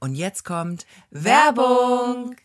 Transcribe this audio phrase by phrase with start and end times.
[0.00, 2.36] Und jetzt kommt Werbung.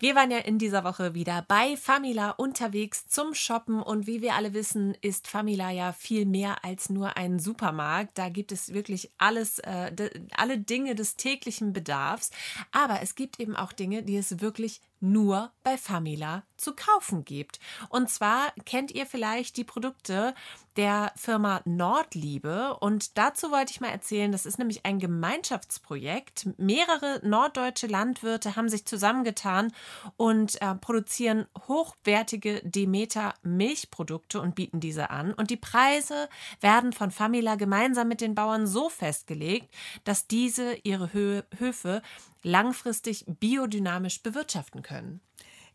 [0.00, 4.34] Wir waren ja in dieser Woche wieder bei Famila unterwegs zum Shoppen und wie wir
[4.34, 8.16] alle wissen, ist Famila ja viel mehr als nur ein Supermarkt.
[8.16, 9.90] Da gibt es wirklich alles, äh,
[10.36, 12.30] alle Dinge des täglichen Bedarfs.
[12.70, 17.60] Aber es gibt eben auch Dinge, die es wirklich nur bei Famila zu kaufen gibt.
[17.88, 20.34] Und zwar kennt ihr vielleicht die Produkte
[20.76, 22.76] der Firma Nordliebe.
[22.78, 26.48] Und dazu wollte ich mal erzählen, das ist nämlich ein Gemeinschaftsprojekt.
[26.56, 29.72] Mehrere norddeutsche Landwirte haben sich zusammengetan
[30.16, 35.34] und äh, produzieren hochwertige Demeter Milchprodukte und bieten diese an.
[35.34, 36.28] Und die Preise
[36.60, 42.02] werden von Famila gemeinsam mit den Bauern so festgelegt, dass diese ihre Hö Höfe
[42.42, 45.20] langfristig biodynamisch bewirtschaften können.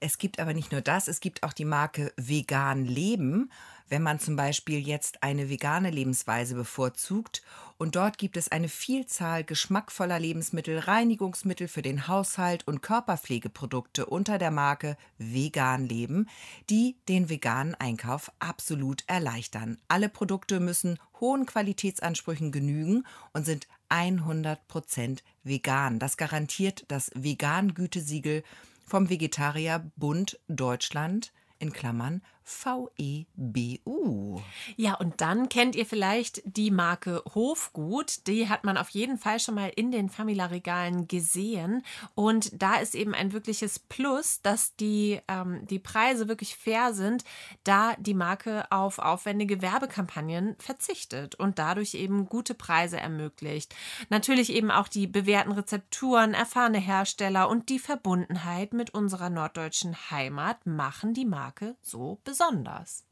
[0.05, 3.49] Es gibt aber nicht nur das, es gibt auch die Marke Vegan Leben,
[3.87, 7.41] wenn man zum Beispiel jetzt eine vegane Lebensweise bevorzugt.
[7.77, 14.37] Und dort gibt es eine Vielzahl geschmackvoller Lebensmittel, Reinigungsmittel für den Haushalt und Körperpflegeprodukte unter
[14.37, 16.27] der Marke Vegan Leben,
[16.69, 19.77] die den veganen Einkauf absolut erleichtern.
[19.87, 25.99] Alle Produkte müssen hohen Qualitätsansprüchen genügen und sind 100% vegan.
[25.99, 28.43] Das garantiert das Vegan-Gütesiegel
[28.85, 34.41] vom Vegetarierbund Deutschland in Klammern VEBU.
[34.75, 38.27] Ja, und dann kennt ihr vielleicht die Marke Hofgut.
[38.27, 41.83] Die hat man auf jeden Fall schon mal in den Famila-Regalen gesehen.
[42.15, 47.23] Und da ist eben ein wirkliches Plus, dass die, ähm, die Preise wirklich fair sind,
[47.63, 53.73] da die Marke auf aufwendige Werbekampagnen verzichtet und dadurch eben gute Preise ermöglicht.
[54.09, 60.65] Natürlich eben auch die bewährten Rezepturen, erfahrene Hersteller und die Verbundenheit mit unserer norddeutschen Heimat
[60.65, 63.03] machen die Marke so besonders besonders.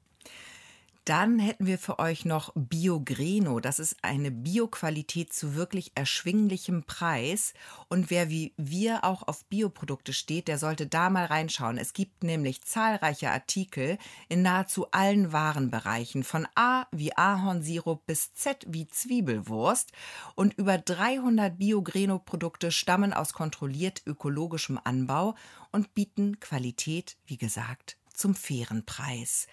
[1.06, 3.60] Dann hätten wir für euch noch Biogreno.
[3.60, 7.54] Das ist eine Bioqualität zu wirklich erschwinglichem Preis.
[7.88, 11.78] Und wer wie wir auch auf Bioprodukte steht, der sollte da mal reinschauen.
[11.80, 13.98] Es gibt nämlich zahlreiche Artikel
[14.30, 19.92] in nahezu allen Warenbereichen, von A wie Ahornsirup bis Z wie Zwiebelwurst.
[20.36, 25.36] Und über 300 Biogreno-Produkte stammen aus kontrolliert ökologischem Anbau
[25.72, 29.48] und bieten Qualität, wie gesagt, zum fairen Preis.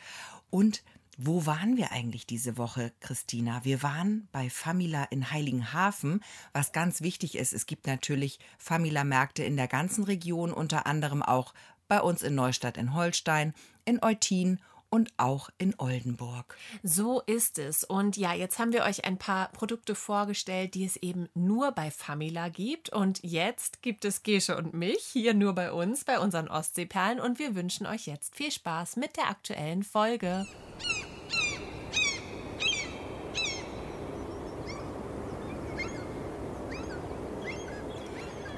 [0.50, 0.82] Und
[1.20, 3.64] wo waren wir eigentlich diese Woche, Christina?
[3.64, 7.52] Wir waren bei Famila in Heiligenhafen, was ganz wichtig ist.
[7.52, 11.54] Es gibt natürlich Famila-Märkte in der ganzen Region, unter anderem auch
[11.88, 13.52] bei uns in Neustadt in Holstein,
[13.84, 14.60] in Eutin
[14.90, 16.56] und auch in Oldenburg.
[16.82, 17.84] So ist es.
[17.84, 21.90] Und ja, jetzt haben wir euch ein paar Produkte vorgestellt, die es eben nur bei
[21.90, 22.90] Famila gibt.
[22.90, 27.20] Und jetzt gibt es Gesche und mich hier nur bei uns, bei unseren Ostseeperlen.
[27.20, 30.46] Und wir wünschen euch jetzt viel Spaß mit der aktuellen Folge.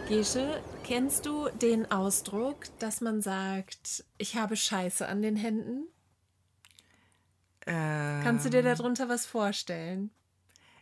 [0.08, 5.86] Gesche, kennst du den Ausdruck, dass man sagt, ich habe Scheiße an den Händen?
[7.66, 10.10] Ähm, Kannst du dir darunter was vorstellen?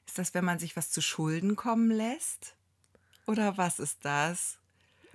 [0.06, 2.54] Ist das, wenn man sich was zu Schulden kommen lässt?
[3.26, 4.58] Oder was ist das?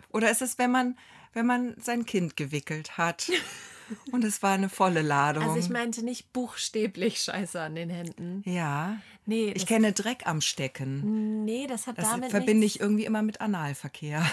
[0.10, 0.98] Oder ist es, wenn man,
[1.34, 3.32] wenn man sein Kind gewickelt hat
[4.12, 5.44] und es war eine volle Ladung?
[5.44, 8.44] Also ich meinte nicht buchstäblich Scheiße an den Händen.
[8.46, 9.02] Ja.
[9.26, 9.52] Nee.
[9.56, 11.44] Ich kenne Dreck am Stecken.
[11.44, 12.76] Nee, das hat das damit verbinde nichts.
[12.76, 14.24] ich irgendwie immer mit Analverkehr.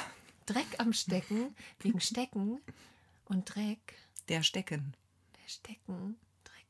[0.44, 1.54] Dreck am Stecken?
[1.80, 2.60] Wegen Stecken
[3.26, 3.94] und Dreck?
[4.28, 4.94] Der Stecken.
[5.42, 6.16] Der Stecken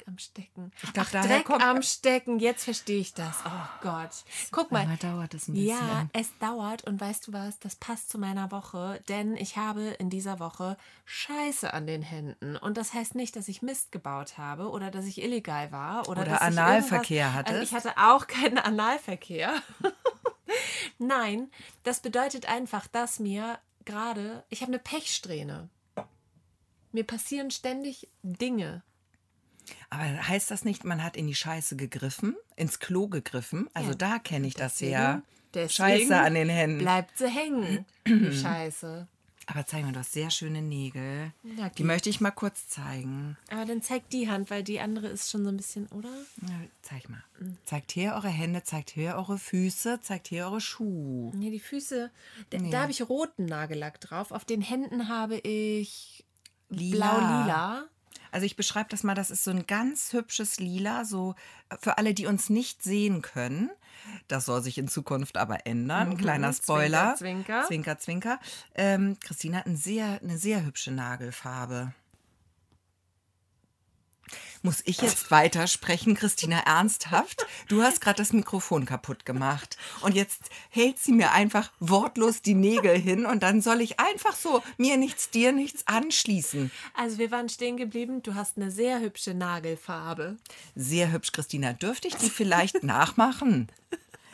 [0.06, 0.72] am Stecken.
[0.82, 3.36] Ich glaub, Ach, Dreck am Stecken, jetzt verstehe ich das.
[3.44, 4.10] Oh Gott.
[4.50, 4.86] Guck mal.
[4.96, 5.68] dauert es ein bisschen.
[5.68, 9.82] Ja, es dauert und weißt du was, das passt zu meiner Woche, denn ich habe
[9.98, 12.56] in dieser Woche Scheiße an den Händen.
[12.56, 16.22] Und das heißt nicht, dass ich Mist gebaut habe oder dass ich illegal war oder,
[16.22, 17.52] oder dass Analverkehr hatte.
[17.52, 19.54] Also ich hatte auch keinen Analverkehr.
[20.98, 21.50] Nein,
[21.82, 25.68] das bedeutet einfach, dass mir gerade, ich habe eine Pechsträhne.
[26.92, 28.82] Mir passieren ständig Dinge.
[29.90, 33.68] Aber heißt das nicht, man hat in die Scheiße gegriffen, ins Klo gegriffen?
[33.74, 33.96] Also ja.
[33.96, 35.22] da kenne ich das ja.
[35.54, 36.78] Scheiße an den Händen.
[36.78, 39.08] Bleibt sie hängen, die Scheiße.
[39.50, 41.32] Aber zeig mal, du hast sehr schöne Nägel.
[41.42, 43.36] Ja, die möchte ich mal kurz zeigen.
[43.50, 46.10] Aber dann zeigt die Hand, weil die andere ist schon so ein bisschen, oder?
[46.42, 47.24] Ja, zeig mal.
[47.40, 47.56] Mhm.
[47.64, 51.32] Zeigt hier eure Hände, zeigt hier eure Füße, zeigt hier eure Schuhe.
[51.34, 52.12] Nee, die Füße,
[52.50, 52.70] da, nee.
[52.70, 54.30] da habe ich roten Nagellack drauf.
[54.30, 56.24] Auf den Händen habe ich
[56.68, 57.88] blau-lila.
[58.32, 61.34] Also ich beschreibe das mal, das ist so ein ganz hübsches Lila, so
[61.68, 63.70] äh, für alle, die uns nicht sehen können.
[64.28, 66.10] Das soll sich in Zukunft aber ändern.
[66.10, 67.14] Mhm, Kleiner Spoiler.
[67.16, 67.64] Zwinker, zwinker.
[67.66, 68.40] Zwinker, zwinker.
[68.74, 71.92] Ähm, Christine hat ein sehr, eine sehr hübsche Nagelfarbe.
[74.62, 77.46] Muss ich jetzt weitersprechen, Christina, ernsthaft?
[77.68, 79.78] Du hast gerade das Mikrofon kaputt gemacht.
[80.02, 84.36] Und jetzt hält sie mir einfach wortlos die Nägel hin und dann soll ich einfach
[84.36, 86.70] so mir nichts, dir nichts anschließen.
[86.94, 90.36] Also wir waren stehen geblieben, du hast eine sehr hübsche Nagelfarbe.
[90.76, 91.72] Sehr hübsch, Christina.
[91.72, 93.68] Dürfte ich die vielleicht nachmachen?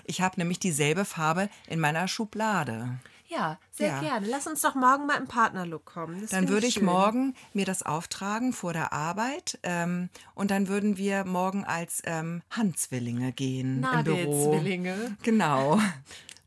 [0.06, 2.98] Ich habe nämlich dieselbe Farbe in meiner Schublade.
[3.28, 4.00] Ja, sehr Ja.
[4.00, 4.26] gerne.
[4.28, 6.20] Lass uns doch morgen mal im Partnerlook kommen.
[6.20, 6.84] Das Dann würde ich schön.
[6.84, 12.42] morgen mir das auftragen vor der Arbeit ähm, und dann würden wir morgen als ähm,
[12.50, 14.16] Handzwillinge gehen im Büro.
[14.52, 15.16] Nagelzwillinge.
[15.22, 15.80] Genau.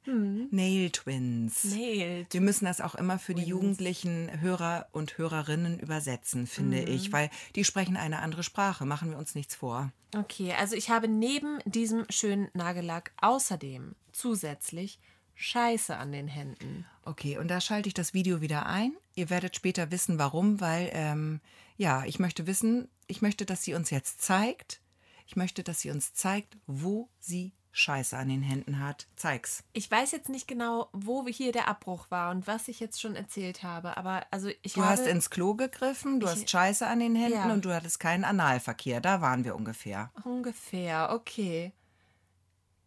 [0.06, 1.66] Nail Twins.
[1.66, 2.34] Nailed.
[2.34, 7.30] Wir müssen das auch immer für die jugendlichen Hörer und Hörerinnen übersetzen, finde ich, weil
[7.56, 8.86] die sprechen eine andere Sprache.
[8.86, 9.92] Machen wir uns nichts vor.
[10.18, 15.00] Okay, also ich habe neben diesem schönen Nagellack außerdem zusätzlich
[15.42, 16.86] Scheiße an den Händen.
[17.04, 18.92] Okay, und da schalte ich das Video wieder ein.
[19.16, 21.40] Ihr werdet später wissen, warum, weil, ähm,
[21.78, 24.82] ja, ich möchte wissen, ich möchte, dass sie uns jetzt zeigt.
[25.26, 29.08] Ich möchte, dass sie uns zeigt, wo sie Scheiße an den Händen hat.
[29.16, 29.64] Zeig's.
[29.72, 33.16] Ich weiß jetzt nicht genau, wo hier der Abbruch war und was ich jetzt schon
[33.16, 36.86] erzählt habe, aber also ich Du habe hast ins Klo gegriffen, du Ich- hast Scheiße
[36.86, 37.54] an den Händen Ja.
[37.54, 39.00] und du hattest keinen Analverkehr.
[39.00, 40.12] Da waren wir ungefähr.
[40.26, 41.72] ungefähr, okay.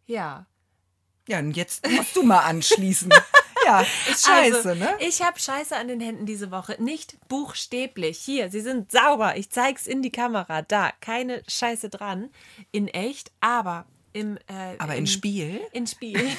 [0.05, 0.45] Ja.
[1.27, 3.11] Ja, und jetzt musst du mal anschließen.
[3.65, 4.95] ja, ist scheiße, also, ne?
[4.99, 6.75] Ich habe Scheiße an den Händen diese Woche.
[6.79, 8.19] Nicht buchstäblich.
[8.19, 9.37] Hier, sie sind sauber.
[9.37, 10.61] Ich zeig's in die Kamera.
[10.61, 12.29] Da, keine Scheiße dran.
[12.71, 14.37] In echt, aber im.
[14.47, 15.61] Äh, Aber im, in Spiel.
[15.71, 16.29] In Spiel.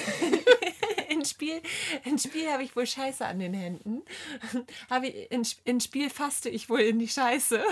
[1.08, 1.62] in Spiel,
[2.04, 4.02] in Spiel habe ich wohl Scheiße an den Händen.
[4.90, 7.62] Habe ich, in, in Spiel faste ich wohl in die Scheiße.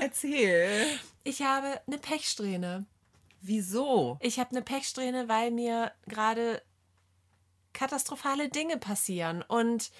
[0.00, 0.86] Erzähl.
[1.24, 2.86] Ich habe eine Pechsträhne.
[3.40, 4.18] Wieso?
[4.20, 6.62] Ich habe eine Pechsträhne, weil mir gerade
[7.72, 9.90] katastrophale Dinge passieren und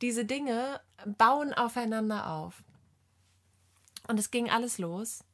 [0.00, 0.80] diese Dinge
[1.18, 2.62] bauen aufeinander auf.
[4.08, 5.24] Und es ging alles los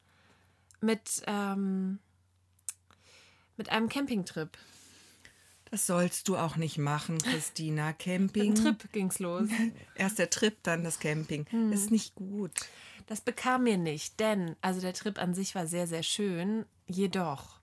[0.80, 1.98] mit, ähm,
[3.56, 4.58] mit einem Campingtrip.
[5.70, 7.92] Das sollst du auch nicht machen, Christina.
[7.98, 8.52] Camping.
[8.52, 9.48] Ein Trip ging's los.
[9.94, 11.46] Erst der Trip, dann das Camping.
[11.72, 12.52] Ist nicht gut.
[13.06, 17.53] Das bekam mir nicht, denn, also der Trip an sich war sehr, sehr schön, jedoch.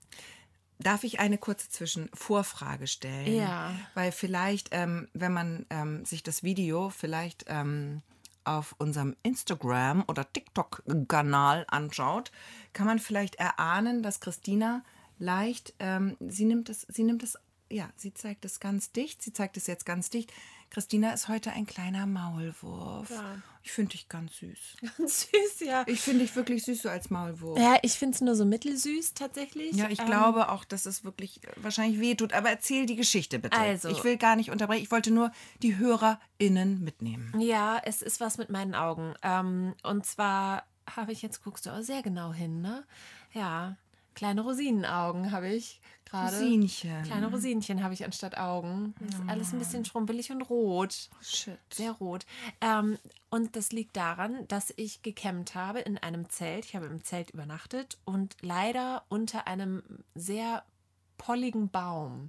[0.82, 3.34] Darf ich eine kurze Zwischenvorfrage stellen?
[3.34, 3.74] Ja.
[3.94, 8.02] Weil vielleicht, ähm, wenn man ähm, sich das Video vielleicht ähm,
[8.44, 12.32] auf unserem Instagram- oder TikTok-Kanal anschaut,
[12.72, 14.82] kann man vielleicht erahnen, dass Christina
[15.18, 17.38] leicht, ähm, sie nimmt es, sie nimmt es,
[17.70, 20.32] ja, sie zeigt es ganz dicht, sie zeigt es jetzt ganz dicht.
[20.72, 23.10] Christina ist heute ein kleiner Maulwurf.
[23.10, 23.36] Ja.
[23.62, 24.58] Ich finde dich ganz süß.
[24.98, 25.84] Süß, ja.
[25.86, 27.58] Ich finde dich wirklich süß so als Maulwurf.
[27.58, 29.76] Ja, ich finde es nur so mittelsüß tatsächlich.
[29.76, 32.32] Ja, ich Ähm, glaube auch, dass es wirklich äh, wahrscheinlich wehtut.
[32.32, 33.58] Aber erzähl die Geschichte bitte.
[33.58, 34.82] Also- ich will gar nicht unterbrechen.
[34.82, 35.30] Ich wollte nur
[35.62, 37.38] die HörerInnen mitnehmen.
[37.38, 39.12] Ja, es ist was mit meinen Augen.
[39.22, 42.84] Ähm, und zwar habe ich, jetzt guckst du auch sehr genau hin, ne?
[43.34, 43.76] Ja,
[44.14, 46.36] kleine Rosinenaugen habe ich gerade.
[46.36, 47.02] Rosinchen.
[47.04, 48.94] Kleine Rosinchen habe ich anstatt Augen.
[49.00, 51.08] Das ist alles ein bisschen schrumpelig und rot.
[51.20, 51.58] Shit.
[51.72, 52.26] Sehr rot.
[52.60, 52.98] Ähm,
[53.30, 56.66] und das liegt daran, dass ich gekämmt habe in einem Zelt.
[56.66, 59.82] Ich habe im Zelt übernachtet und leider unter einem
[60.14, 60.64] sehr
[61.18, 62.28] polligen Baum.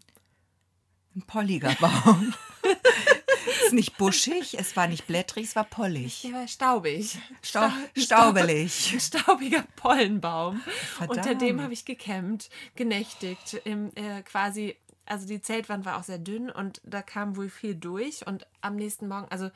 [1.16, 2.34] Ein polliger Baum.
[3.66, 6.28] ist nicht buschig, es war nicht blättrig, es war pollig.
[6.32, 7.18] War staubig.
[7.42, 8.96] Stau Sta- staubelig.
[9.00, 10.62] Staubiger Pollenbaum.
[10.98, 11.18] Verdammt.
[11.18, 13.54] Unter dem habe ich gekämmt, genächtigt.
[13.66, 14.76] Im, äh, quasi,
[15.06, 18.26] also die Zeltwand war auch sehr dünn und da kam wohl viel durch.
[18.28, 19.50] Und am nächsten Morgen, also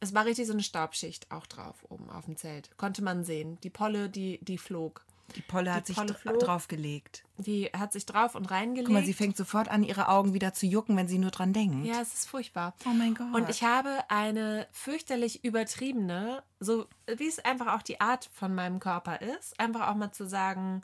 [0.00, 2.70] es war richtig so eine Staubschicht auch drauf oben auf dem Zelt.
[2.76, 3.58] Konnte man sehen.
[3.62, 5.04] Die Polle, die, die flog.
[5.36, 7.24] Die Polle hat Die sich Polle draufgelegt.
[7.38, 8.86] Die hat sich drauf und reingelegt.
[8.86, 11.52] Guck mal, sie fängt sofort an, ihre Augen wieder zu jucken, wenn sie nur dran
[11.52, 11.86] denkt.
[11.86, 12.74] Ja, es ist furchtbar.
[12.86, 13.34] Oh mein Gott.
[13.34, 18.80] Und ich habe eine fürchterlich übertriebene, so wie es einfach auch die Art von meinem
[18.80, 20.82] Körper ist, einfach auch mal zu sagen,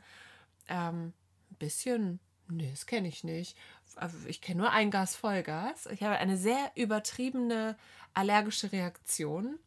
[0.69, 1.12] ähm,
[1.50, 3.57] ein bisschen, nee, das kenne ich nicht.
[3.97, 5.87] Also Ich kenne nur Eingas, Vollgas.
[5.87, 7.76] Ich habe eine sehr übertriebene
[8.14, 9.59] allergische Reaktion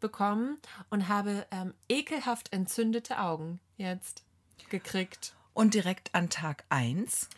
[0.00, 0.58] bekommen
[0.90, 4.24] und habe ähm, ekelhaft entzündete Augen jetzt
[4.68, 5.34] gekriegt.
[5.54, 7.28] Und direkt an Tag 1.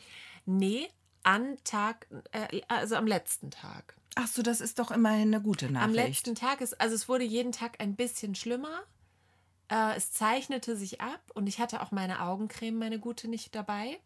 [0.46, 0.88] Nee,
[1.22, 3.94] an Tag, äh, also am letzten Tag.
[4.16, 5.88] Ach so, das ist doch immerhin eine gute Nachricht.
[5.88, 8.82] Am letzten Tag ist, also es wurde jeden Tag ein bisschen schlimmer.
[9.68, 14.00] Äh, es zeichnete sich ab und ich hatte auch meine Augencreme, meine gute, nicht dabei.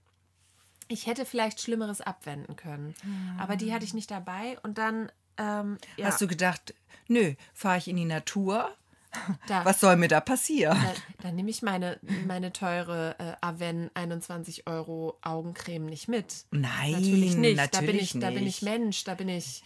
[0.89, 2.95] Ich hätte vielleicht Schlimmeres abwenden können,
[3.39, 6.75] aber die hatte ich nicht dabei und dann, ähm, ja, Hast du gedacht,
[7.09, 8.77] nö, fahre ich in die Natur,
[9.47, 10.77] Da, Was soll mir da passieren?
[11.19, 16.45] da, da nehme ich meine, meine teure äh, Aven 21 Euro Augencreme nicht mit.
[16.51, 17.57] Nein, Natürlich nicht.
[17.57, 18.57] natürlich da bin ich, da bin nicht.
[18.59, 19.63] ich Mensch, da bin ich.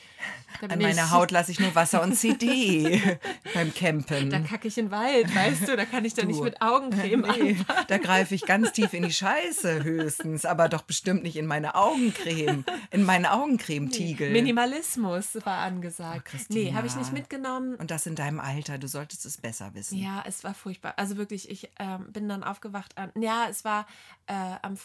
[0.60, 3.00] Da bin An meiner Haut lasse ich nur Wasser und CD
[3.54, 4.30] beim Campen.
[4.30, 7.22] Da kacke ich in den Wald, weißt du, da kann ich doch nicht mit Augencreme
[7.22, 7.84] Nee, an.
[7.88, 11.74] da greife ich ganz tief in die Scheiße höchstens, aber doch bestimmt nicht in meine
[11.74, 14.30] Augencreme, in meinen Augencremetiegel.
[14.30, 16.22] Minimalismus war angesagt.
[16.26, 16.60] Oh, Christina.
[16.60, 17.74] nee, habe ich nicht mitgenommen.
[17.76, 19.98] Und das in deinem Alter, du solltest es besser wissen.
[19.98, 20.94] Ja, es war furchtbar.
[20.96, 23.12] Also wirklich, ich ähm, bin dann aufgewacht an.
[23.20, 23.86] Ja, es war
[24.26, 24.76] äh, am,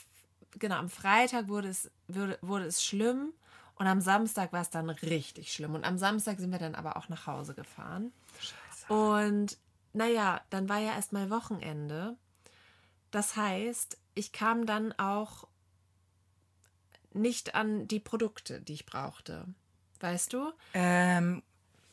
[0.60, 3.34] genau, am Freitag wurde es, wurde, wurde es schlimm
[3.76, 5.76] und am Samstag war es dann richtig schlimm.
[5.76, 8.12] Und am Samstag sind wir dann aber auch nach Hause gefahren.
[8.88, 9.58] Und
[9.94, 12.16] naja, dann war ja erst mal Wochenende.
[13.12, 15.48] Das heißt, ich kam dann auch
[17.14, 19.46] nicht an die Produkte, die ich brauchte.
[20.00, 20.52] Weißt du?
[20.74, 21.44] Ähm,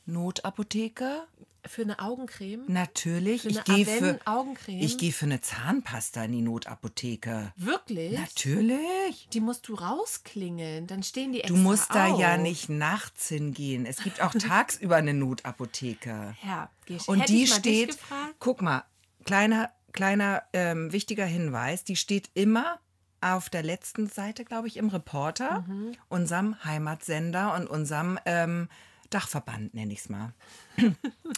[0.07, 1.27] Notapotheke?
[1.67, 2.65] Für eine Augencreme.
[2.69, 3.43] Natürlich.
[3.43, 4.81] Für Ich eine gehe für, Aven-Augencreme.
[4.81, 7.53] ich gehe für eine Zahnpasta in die Notapotheke.
[7.57, 8.19] Wirklich?
[8.19, 9.29] Natürlich.
[9.33, 12.41] Die musst du rausklingeln, dann stehen die extra Du musst da ja auf.
[12.41, 13.87] nicht nachts hingehen.
[13.87, 16.35] Es gibt auch tagsüber eine Notapotheke.
[16.45, 17.99] Ja, geh- Und hätte die steht,
[18.39, 18.85] guck mal,
[19.25, 22.79] kleiner, kleiner ähm, wichtiger Hinweis, die steht immer
[23.21, 25.93] auf der letzten Seite, glaube ich, im Reporter, Mhm.
[26.09, 28.69] unserem Heimatsender und unserem ähm,
[29.11, 30.33] Dachverband, nenne ich es mal.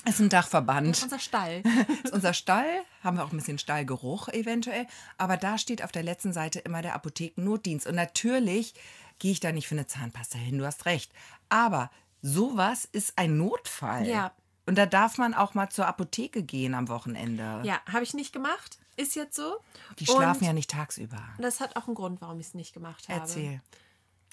[0.05, 1.02] Es ist ein Dachverband.
[1.02, 1.62] Unser Stall.
[1.62, 4.87] Das ist unser Stall, haben wir auch ein bisschen Stallgeruch eventuell,
[5.19, 7.87] aber da steht auf der letzten Seite immer der Apothekennotdienst.
[7.87, 8.75] Und natürlich
[9.19, 11.12] gehe ich da nicht für eine Zahnpasta hin, du hast recht.
[11.49, 14.07] Aber sowas ist ein Notfall.
[14.07, 14.33] Ja.
[14.67, 17.62] Und da darf man auch mal zur Apotheke gehen am Wochenende.
[17.64, 18.79] Ja, habe ich nicht gemacht.
[18.97, 19.57] Ist jetzt so.
[19.99, 21.21] Die schlafen Und ja nicht tagsüber.
[21.38, 23.21] Das hat auch einen Grund, warum ich es nicht gemacht habe.
[23.21, 23.61] Erzähl.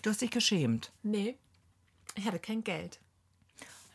[0.01, 0.91] Du hast dich geschämt.
[1.01, 1.37] Nee,
[2.15, 2.99] ich hatte kein Geld.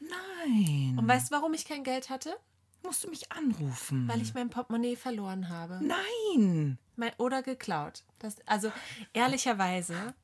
[0.01, 0.97] Nein.
[0.99, 2.37] Und weißt du, warum ich kein Geld hatte?
[2.83, 4.07] Musst du mich anrufen?
[4.09, 5.81] Weil ich mein Portemonnaie verloren habe.
[5.83, 6.79] Nein.
[6.97, 8.03] Mein, oder geklaut.
[8.19, 8.71] Das, also
[9.15, 10.15] ehrlicherweise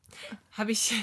[0.53, 0.95] habe ich,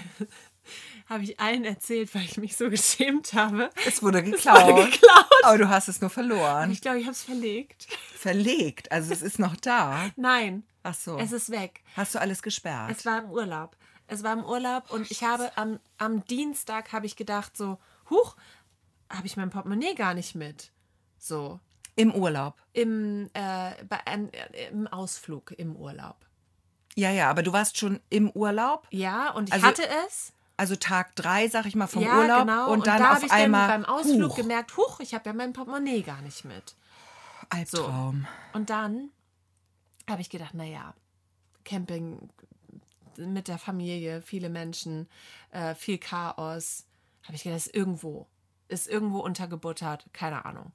[1.09, 3.69] habe ich allen erzählt, weil ich mich so geschämt habe.
[3.87, 4.67] Es wurde geklaut.
[4.67, 5.25] wurde geklaut.
[5.43, 6.71] Aber du hast es nur Und verloren.
[6.71, 7.87] ich glaube, ich habe es verlegt.
[8.15, 8.91] Verlegt.
[8.91, 10.11] Also es ist noch da.
[10.15, 11.17] Nein, Ach so.
[11.17, 11.81] es ist weg.
[11.95, 12.91] Hast du alles gesperrt?
[12.95, 13.75] Es war im Urlaub.
[14.07, 17.77] Es war im Urlaub und ich habe am, am Dienstag habe ich gedacht so,
[18.09, 18.37] huch,
[19.11, 20.71] habe ich mein Portemonnaie gar nicht mit.
[21.17, 21.59] So
[21.95, 22.55] Im Urlaub.
[22.73, 26.17] im, äh, bei, äh, im Ausflug im Urlaub.
[26.95, 28.87] Ja, ja, aber du warst schon im Urlaub.
[28.91, 30.33] Ja, und ich Also, hatte es.
[30.57, 32.47] Also Tag drei, sag ich mal, vom ja, Urlaub.
[32.47, 32.71] genau.
[32.71, 33.67] Und dann da auf habe ich einmal.
[33.67, 36.75] dann beim Ausflug huch, gemerkt, huch, ich habe ja mein Portemonnaie gar nicht mit.
[37.49, 38.25] Albtraum.
[38.53, 39.09] Und dann
[40.09, 40.93] habe ich gedacht, naja,
[41.63, 42.29] Camping
[43.17, 45.07] mit der Familie, viele Menschen,
[45.51, 46.85] äh, viel Chaos.
[47.23, 48.27] Habe ich gedacht, ist irgendwo,
[48.67, 50.71] ist irgendwo untergebuttert, keine Ahnung.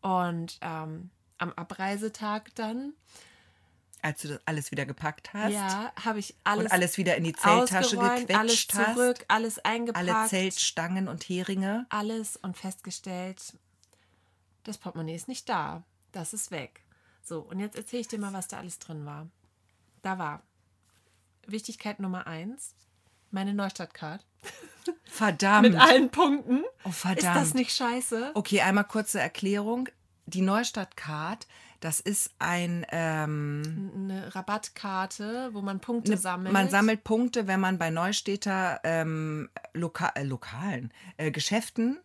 [0.00, 2.92] Und ähm, am Abreisetag dann,
[4.02, 5.52] Als du das alles wieder gepackt hast.
[5.52, 8.94] ja, habe ich alles, und alles wieder in die Zelttasche ausgeräumt, alles gequetscht hast.
[8.94, 11.86] zurück, alles eingepackt, Alle Zeltstangen und Heringe.
[11.88, 13.54] alles und festgestellt,
[14.64, 15.82] das Portemonnaie ist nicht da.
[16.12, 16.82] Das ist weg.
[17.22, 19.26] So, und jetzt erzähle ich dir mal, was da alles drin war.
[20.02, 20.42] Da war
[21.46, 22.74] Wichtigkeit Nummer eins,
[23.34, 24.24] meine Neustadt-Card.
[25.04, 25.68] Verdammt.
[25.68, 26.62] Mit allen Punkten.
[26.84, 27.36] oh, Ist verdammt.
[27.36, 28.32] das nicht scheiße?
[28.34, 29.88] Okay, einmal kurze Erklärung.
[30.26, 31.46] Die Neustadt-Card,
[31.80, 32.86] das ist ein.
[32.90, 36.52] Ähm, Eine Rabattkarte, wo man Punkte ne, sammelt.
[36.52, 42.00] man sammelt Punkte, wenn man bei Neustädter ähm, Loka äh, Lokalen, äh, Geschäften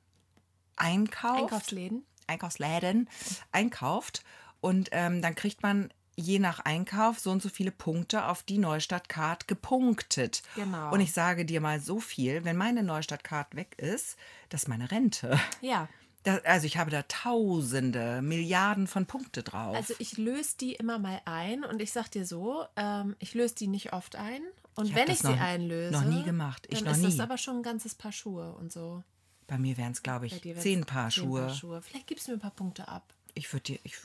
[0.75, 1.43] einkauft.
[1.43, 2.05] Einkaufsläden.
[2.27, 3.09] Einkaufsläden
[3.51, 4.23] einkauft.
[4.61, 5.89] Und ähm, dann kriegt man
[6.19, 10.43] je nach Einkauf so und so viele Punkte auf die Neustadt-Card gepunktet.
[10.55, 10.91] Genau.
[10.91, 14.17] Und ich sage dir mal so viel, wenn meine Neustadt-Card weg ist,
[14.49, 15.39] das ist meine Rente.
[15.61, 15.87] Ja.
[16.23, 19.75] Da, also ich habe da tausende, Milliarden von Punkte drauf.
[19.75, 23.55] Also ich löse die immer mal ein und ich sag dir so, ähm, ich löse
[23.55, 24.41] die nicht oft ein.
[24.75, 26.67] Und Ich wenn das ich sie noch- einlöse, noch nie gemacht.
[26.69, 27.21] Ich dann noch ist das nie.
[27.21, 29.03] aber schon ein ganzes Paar Schuhe und so.
[29.47, 31.41] Bei mir wären es, glaube ich, zehn Paar zehn Schuhe.
[31.47, 31.81] Paar Schuhe.
[31.81, 33.13] Vielleicht gibst du mir ein paar Punkte ab.
[33.33, 33.95] Ich würde dir, ich,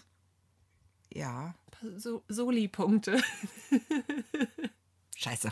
[1.14, 1.54] ja,
[1.96, 3.20] so Soli-Punkte.
[5.24, 5.50] scheiße.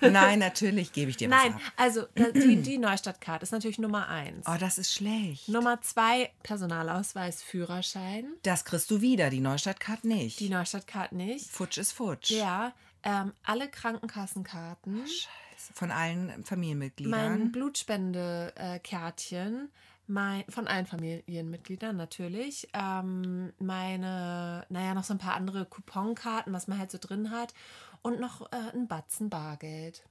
[0.00, 1.72] Nein, natürlich gebe ich dir Nein, was ab.
[1.76, 4.46] also die, die Neustadt-Card ist natürlich Nummer eins.
[4.46, 5.48] Oh, das ist schlecht.
[5.48, 8.32] Nummer zwei, Personalausweis, Führerschein.
[8.42, 10.40] Das kriegst du wieder, die Neustadt-Card nicht.
[10.40, 11.48] Die Neustadt-Card nicht.
[11.50, 12.30] Futsch ist Futsch.
[12.30, 12.72] Ja,
[13.02, 15.06] ähm, alle Krankenkassenkarten.
[15.06, 15.72] Scheiße.
[15.74, 17.52] Von allen Mein Familienmitgliedern.
[17.52, 19.70] Blutspende-Kärtchen.
[20.06, 22.68] Mein, von allen Familienmitgliedern natürlich.
[22.74, 27.54] Ähm, meine, naja, noch so ein paar andere Couponkarten, was man halt so drin hat.
[28.02, 30.02] Und noch äh, ein Batzen Bargeld.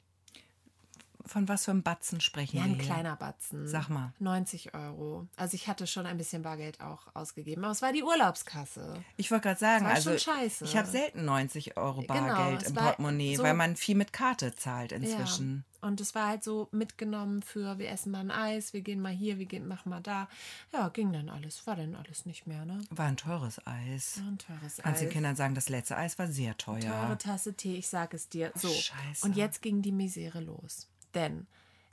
[1.26, 2.84] Von was für einem Batzen sprechen Ja, wir ein hier?
[2.86, 3.68] kleiner Batzen.
[3.68, 4.14] Sag mal.
[4.20, 5.28] 90 Euro.
[5.38, 9.04] Also ich hatte schon ein bisschen Bargeld auch ausgegeben, aber es war die Urlaubskasse.
[9.18, 10.66] Ich wollte gerade sagen, also schon scheiße.
[10.66, 14.14] ich habe selten 90 Euro Genau, Bargeld es im Portemonnaie, so- weil man viel mit
[14.14, 15.64] Karte zahlt inzwischen.
[15.82, 15.88] Ja.
[15.88, 19.12] Und es war halt so mitgenommen für, wir essen mal ein Eis, wir gehen mal
[19.12, 20.28] hier, wir gehen, machen mal da.
[20.72, 21.66] Ja, ging dann alles.
[21.66, 22.82] War dann alles nicht mehr, ne?
[22.92, 24.20] War ein teures Eis.
[24.22, 25.00] War ein teures Kannst Eis.
[25.00, 26.82] den Kindern sagen, das letzte Eis war sehr teuer.
[26.82, 28.52] Teure Tasse Tee, ich sag es dir.
[28.54, 28.68] So.
[28.70, 29.26] Scheiße.
[29.26, 30.88] Und jetzt ging die Misere los.
[31.14, 31.48] Denn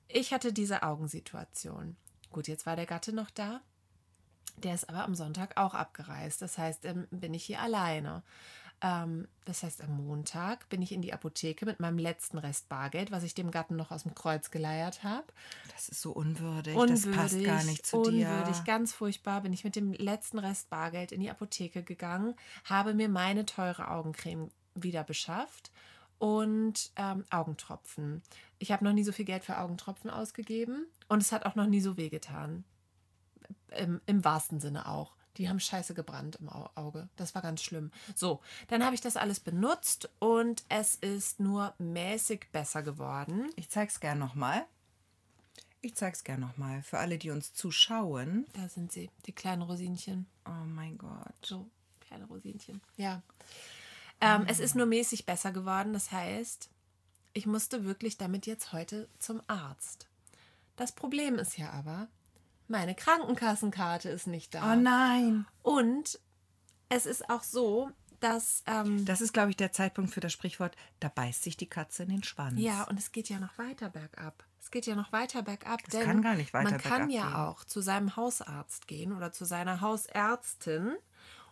[0.08, 1.96] ich hatte diese Augensituation.
[2.30, 3.60] Gut, jetzt war der Gatte noch da.
[4.56, 6.42] Der ist aber am Sonntag auch abgereist.
[6.42, 8.22] Das heißt, ähm, bin ich hier alleine.
[8.80, 13.10] Ähm, das heißt, am Montag bin ich in die Apotheke mit meinem letzten Rest Bargeld,
[13.10, 15.26] was ich dem Gatten noch aus dem Kreuz geleiert habe.
[15.72, 16.76] Das ist so unwürdig.
[16.76, 18.64] Unwürdig, das passt gar nicht zu unwürdig, dir.
[18.64, 19.40] ganz furchtbar.
[19.40, 22.34] Bin ich mit dem letzten Rest Bargeld in die Apotheke gegangen,
[22.64, 25.72] habe mir meine teure Augencreme wieder beschafft
[26.18, 28.22] und ähm, Augentropfen.
[28.58, 31.66] Ich habe noch nie so viel Geld für Augentropfen ausgegeben und es hat auch noch
[31.66, 32.64] nie so wehgetan.
[33.76, 35.14] Im, Im wahrsten Sinne auch.
[35.37, 37.08] Die haben scheiße gebrannt im Au- Auge.
[37.16, 37.92] Das war ganz schlimm.
[38.16, 43.48] So, dann habe ich das alles benutzt und es ist nur mäßig besser geworden.
[43.54, 44.64] Ich zeig's gern nochmal.
[45.80, 46.82] Ich zeig's gern nochmal.
[46.82, 48.46] Für alle, die uns zuschauen.
[48.54, 50.26] Da sind sie, die kleinen Rosinchen.
[50.44, 51.34] Oh mein Gott.
[51.44, 51.70] So,
[52.00, 52.80] kleine Rosinchen.
[52.96, 53.22] Ja.
[54.20, 55.92] Ähm, Es ist nur mäßig besser geworden.
[55.92, 56.68] Das heißt,
[57.34, 60.08] ich musste wirklich damit jetzt heute zum Arzt.
[60.76, 62.08] Das Problem ist ja aber,
[62.68, 64.72] meine Krankenkassenkarte ist nicht da.
[64.72, 65.46] Oh nein.
[65.62, 66.18] Und
[66.88, 68.62] es ist auch so, dass.
[68.66, 72.02] Ähm, Das ist, glaube ich, der Zeitpunkt für das Sprichwort, da beißt sich die Katze
[72.04, 72.58] in den Schwanz.
[72.60, 74.44] ja, und es geht ja noch weiter bergab.
[74.60, 75.80] Es geht ja noch weiter bergab.
[75.87, 77.34] Es denn kann gar nicht weiter Man kann ja gehen.
[77.37, 80.94] auch zu seinem Hausarzt gehen oder zu seiner Hausärztin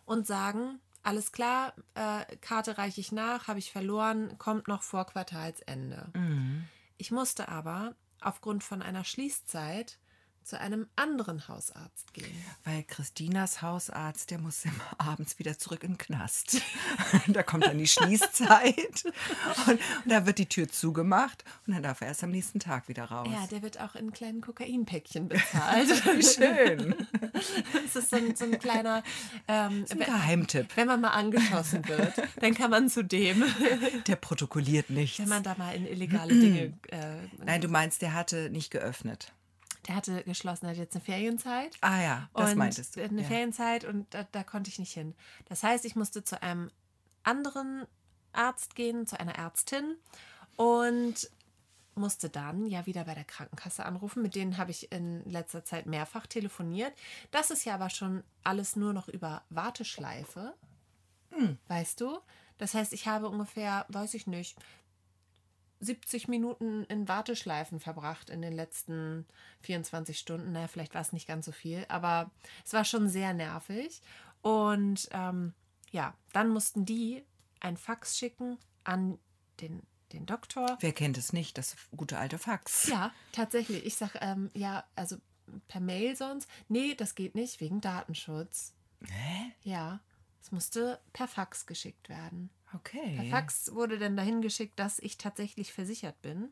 [0.05, 5.05] und sagen, alles klar, äh, Karte reiche ich nach, habe ich verloren, kommt noch vor
[5.05, 6.11] Quartalsende.
[6.13, 6.65] Mhm.
[6.97, 9.99] Ich musste aber aufgrund von einer Schließzeit
[10.47, 12.31] zu einem anderen Hausarzt gehen.
[12.63, 16.61] Weil Christinas Hausarzt, der muss immer abends wieder zurück in den Knast.
[17.27, 19.03] da kommt dann die Schließzeit
[19.67, 22.87] und, und da wird die Tür zugemacht und dann darf er erst am nächsten Tag
[22.87, 23.27] wieder raus.
[23.29, 25.89] Ja, der wird auch in kleinen Kokainpäckchen bezahlt.
[25.89, 26.95] Wie schön.
[27.73, 29.03] Das ist so ein, so ein kleiner.
[29.49, 30.77] Ähm, ein Geheimtipp.
[30.77, 33.43] wenn man mal angeschossen wird, dann kann man zu dem,
[34.07, 35.19] Der protokolliert nichts.
[35.19, 36.73] wenn man da mal in illegale Dinge.
[36.87, 39.33] Äh, Nein, du meinst, der hatte nicht geöffnet.
[39.87, 41.75] Der hatte geschlossen, der hat jetzt eine Ferienzeit.
[41.81, 43.03] Ah ja, das meintest du.
[43.03, 43.27] Eine ja.
[43.27, 45.15] Ferienzeit und da, da konnte ich nicht hin.
[45.45, 46.71] Das heißt, ich musste zu einem
[47.23, 47.85] anderen
[48.33, 49.95] Arzt gehen, zu einer Ärztin
[50.55, 51.29] und
[51.95, 54.21] musste dann ja wieder bei der Krankenkasse anrufen.
[54.21, 56.93] Mit denen habe ich in letzter Zeit mehrfach telefoniert.
[57.31, 60.53] Das ist ja aber schon alles nur noch über Warteschleife.
[61.31, 61.57] Hm.
[61.67, 62.19] Weißt du?
[62.57, 64.57] Das heißt, ich habe ungefähr, weiß ich nicht,
[65.79, 69.25] 70 Minuten in Warteschleifen verbracht in den letzten
[69.61, 70.51] 24 Stunden.
[70.51, 72.31] Naja, vielleicht war es nicht ganz so viel, aber
[72.65, 74.01] es war schon sehr nervig.
[74.41, 75.53] Und ähm,
[75.91, 77.23] ja, dann mussten die
[77.59, 79.19] ein Fax schicken an
[79.61, 80.77] den, den Doktor.
[80.79, 82.87] Wer kennt es nicht, das gute alte Fax?
[82.87, 83.85] Ja, tatsächlich.
[83.85, 85.17] Ich sage, ähm, ja, also
[85.67, 86.49] per Mail sonst.
[86.67, 88.73] Nee, das geht nicht, wegen Datenschutz.
[89.05, 89.51] Hä?
[89.63, 89.99] Ja,
[90.41, 92.49] es musste per Fax geschickt werden.
[92.71, 93.29] Per Okay.
[93.29, 96.49] Fax wurde dann dahin geschickt, dass ich tatsächlich versichert bin.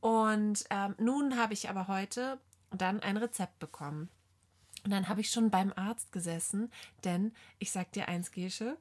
[0.00, 2.40] Und ähm, nun habe ich aber heute
[2.70, 4.08] dann ein Rezept bekommen.
[4.84, 6.70] Und dann habe ich schon beim Arzt gesessen,
[7.04, 8.76] denn ich sag dir eins, Gesche,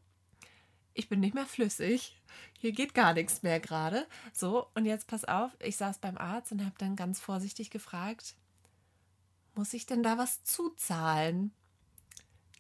[0.94, 2.22] ich bin nicht mehr flüssig.
[2.60, 4.08] Hier geht gar nichts mehr gerade.
[4.34, 8.36] So, und jetzt pass auf, ich saß beim Arzt und habe dann ganz vorsichtig gefragt,
[9.56, 11.52] muss ich denn da was zuzahlen?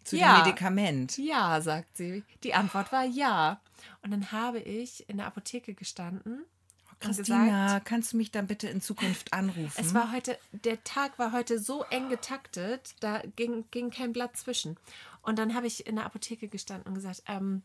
[0.07, 0.37] Zu Ja.
[0.37, 1.17] dem Medikament.
[1.17, 2.23] Ja, sagt sie.
[2.43, 3.59] Die Antwort war ja.
[4.01, 6.45] Und dann habe ich in der Apotheke gestanden
[6.89, 9.73] und Christina, gesagt, kannst du mich dann bitte in Zukunft anrufen?
[9.75, 14.37] es war heute, der Tag war heute so eng getaktet, da ging, ging kein Blatt
[14.37, 14.77] zwischen.
[15.21, 17.61] Und dann habe ich in der Apotheke gestanden und gesagt, ähm,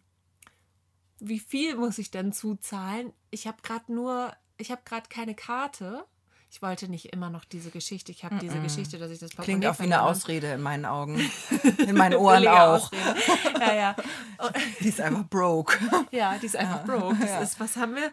[1.21, 3.13] wie viel muss ich denn zuzahlen?
[3.31, 6.05] Ich habe gerade nur, ich habe gerade keine Karte.
[6.53, 8.13] Ich wollte nicht immer noch diese Geschichte.
[8.13, 10.85] Ich habe diese Geschichte, dass ich das Klingt Portemonnaie auch wie eine Ausrede in meinen
[10.85, 11.19] Augen.
[11.79, 12.93] In meinen Ohren auch.
[12.93, 13.17] Ausrede.
[13.59, 13.97] Ja, ja.
[14.81, 15.79] Die ist einfach broke.
[16.11, 17.17] Ja, die ist einfach broke.
[17.19, 18.13] Das ist, was haben wir?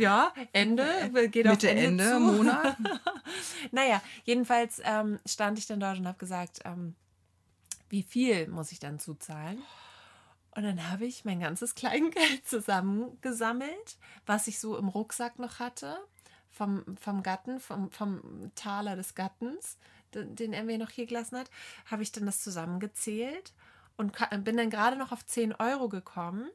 [0.00, 0.86] Ja, Ende,
[1.30, 2.20] geht Mitte, Ende, Ende.
[2.20, 2.76] Monat.
[3.70, 6.94] Naja, jedenfalls ähm, stand ich dann dort und habe gesagt, ähm,
[7.90, 9.62] wie viel muss ich dann zuzahlen?
[10.52, 15.98] Und dann habe ich mein ganzes Kleingeld zusammengesammelt, was ich so im Rucksack noch hatte,
[16.54, 19.76] vom, vom Gatten, vom, vom Taler des Gattens,
[20.14, 21.50] den, den er mir noch hier gelassen hat,
[21.86, 23.52] habe ich dann das zusammengezählt
[23.96, 26.48] und bin dann gerade noch auf 10 Euro gekommen.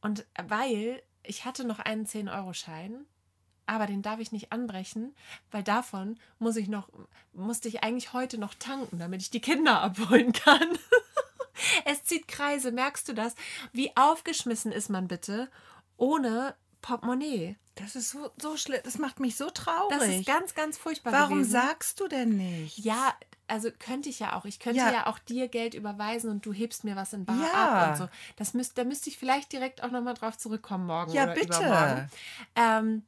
[0.00, 3.06] Und weil ich hatte noch einen 10-Euro-Schein,
[3.66, 5.14] aber den darf ich nicht anbrechen,
[5.52, 6.88] weil davon muss ich noch,
[7.32, 10.78] musste ich eigentlich heute noch tanken, damit ich die Kinder abholen kann.
[11.84, 13.36] es zieht Kreise, merkst du das?
[13.72, 15.48] Wie aufgeschmissen ist man bitte
[15.96, 17.56] ohne Portemonnaie?
[17.76, 18.80] Das ist so, so schlimm.
[18.84, 19.98] Das macht mich so traurig.
[19.98, 21.12] Das ist ganz, ganz furchtbar.
[21.12, 21.50] Warum gewesen.
[21.52, 22.78] sagst du denn nicht?
[22.78, 23.14] Ja,
[23.48, 24.44] also könnte ich ja auch.
[24.44, 24.92] Ich könnte Ja.
[24.92, 27.52] ja, auch dir Geld überweisen und du hebst mir was in Bar Ja.
[27.52, 28.08] ab und so.
[28.36, 32.08] Das müsst, da müsste ich vielleicht direkt auch nochmal drauf zurückkommen morgen Ja, oder bitte.
[32.56, 33.04] Ähm,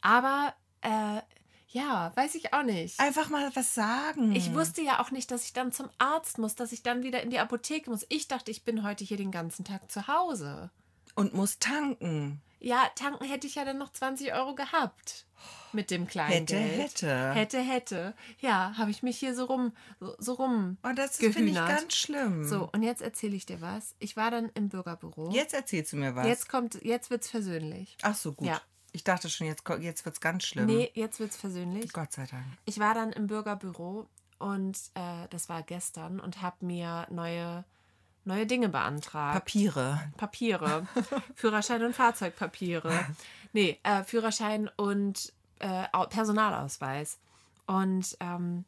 [0.00, 1.20] aber äh,
[1.68, 2.98] ja, weiß ich auch nicht.
[2.98, 4.34] Einfach mal was sagen.
[4.34, 7.22] Ich wusste ja auch nicht, dass ich dann zum Arzt muss, dass ich dann wieder
[7.22, 8.04] in die Apotheke muss.
[8.08, 10.70] Ich dachte, ich bin heute hier den ganzen Tag zu Hause.
[11.14, 12.42] Und muss tanken.
[12.60, 15.26] Ja, tanken hätte ich ja dann noch 20 Euro gehabt.
[15.72, 16.78] Mit dem kleinen Hätte, Geld.
[16.78, 17.32] hätte.
[17.32, 18.14] Hätte, hätte.
[18.40, 20.76] Ja, habe ich mich hier so rum, so, so rum.
[20.82, 22.44] Und das finde ich ganz schlimm.
[22.44, 23.94] So, und jetzt erzähle ich dir was.
[23.98, 25.30] Ich war dann im Bürgerbüro.
[25.32, 26.26] Jetzt erzählst du mir was.
[26.26, 27.96] Jetzt kommt, jetzt wird's versöhnlich.
[28.02, 28.48] Ach so, gut.
[28.48, 28.60] Ja.
[28.92, 30.66] Ich dachte schon, jetzt, jetzt wird es ganz schlimm.
[30.66, 31.92] Nee, jetzt wird's versöhnlich.
[31.92, 32.44] Gott sei Dank.
[32.64, 37.64] Ich war dann im Bürgerbüro und äh, das war gestern und habe mir neue,
[38.24, 39.34] neue Dinge beantragt.
[39.34, 40.12] Papiere.
[40.16, 40.86] Papiere.
[41.34, 43.06] Führerschein und Fahrzeugpapiere.
[43.52, 47.18] Nee, äh, Führerschein und äh, Au- Personalausweis.
[47.66, 48.64] Und ähm,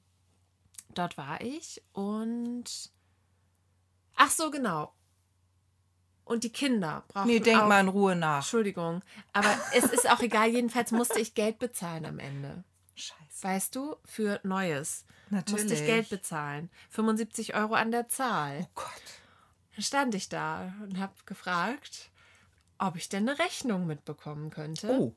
[0.95, 2.91] dort war ich und.
[4.17, 4.93] Ach so, genau.
[6.25, 7.27] Und die Kinder brauchen.
[7.27, 8.37] Nee, denk auch, mal in Ruhe nach.
[8.39, 9.03] Entschuldigung.
[9.33, 10.49] Aber es ist auch egal.
[10.49, 12.63] Jedenfalls musste ich Geld bezahlen am Ende.
[12.95, 13.43] Scheiße.
[13.43, 15.05] Weißt du, für Neues.
[15.31, 15.81] Musste Natürlich.
[15.81, 16.71] ich Geld bezahlen.
[16.91, 18.61] 75 Euro an der Zahl.
[18.67, 19.03] Oh Gott.
[19.75, 22.11] Dann stand ich da und habe gefragt,
[22.79, 24.89] ob ich denn eine Rechnung mitbekommen könnte.
[24.89, 25.15] Oh.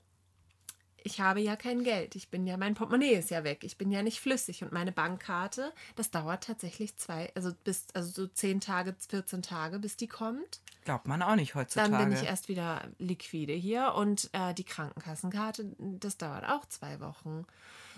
[1.05, 2.15] Ich habe ja kein Geld.
[2.15, 3.63] Ich bin ja, mein Portemonnaie ist ja weg.
[3.63, 4.63] Ich bin ja nicht flüssig.
[4.63, 9.77] Und meine Bankkarte, das dauert tatsächlich zwei, also bis, also so 10 Tage, 14 Tage,
[9.77, 10.61] bis die kommt.
[10.83, 11.91] Glaubt man auch nicht heutzutage.
[11.91, 13.93] Dann bin ich erst wieder liquide hier.
[13.93, 17.45] Und äh, die Krankenkassenkarte, das dauert auch zwei Wochen.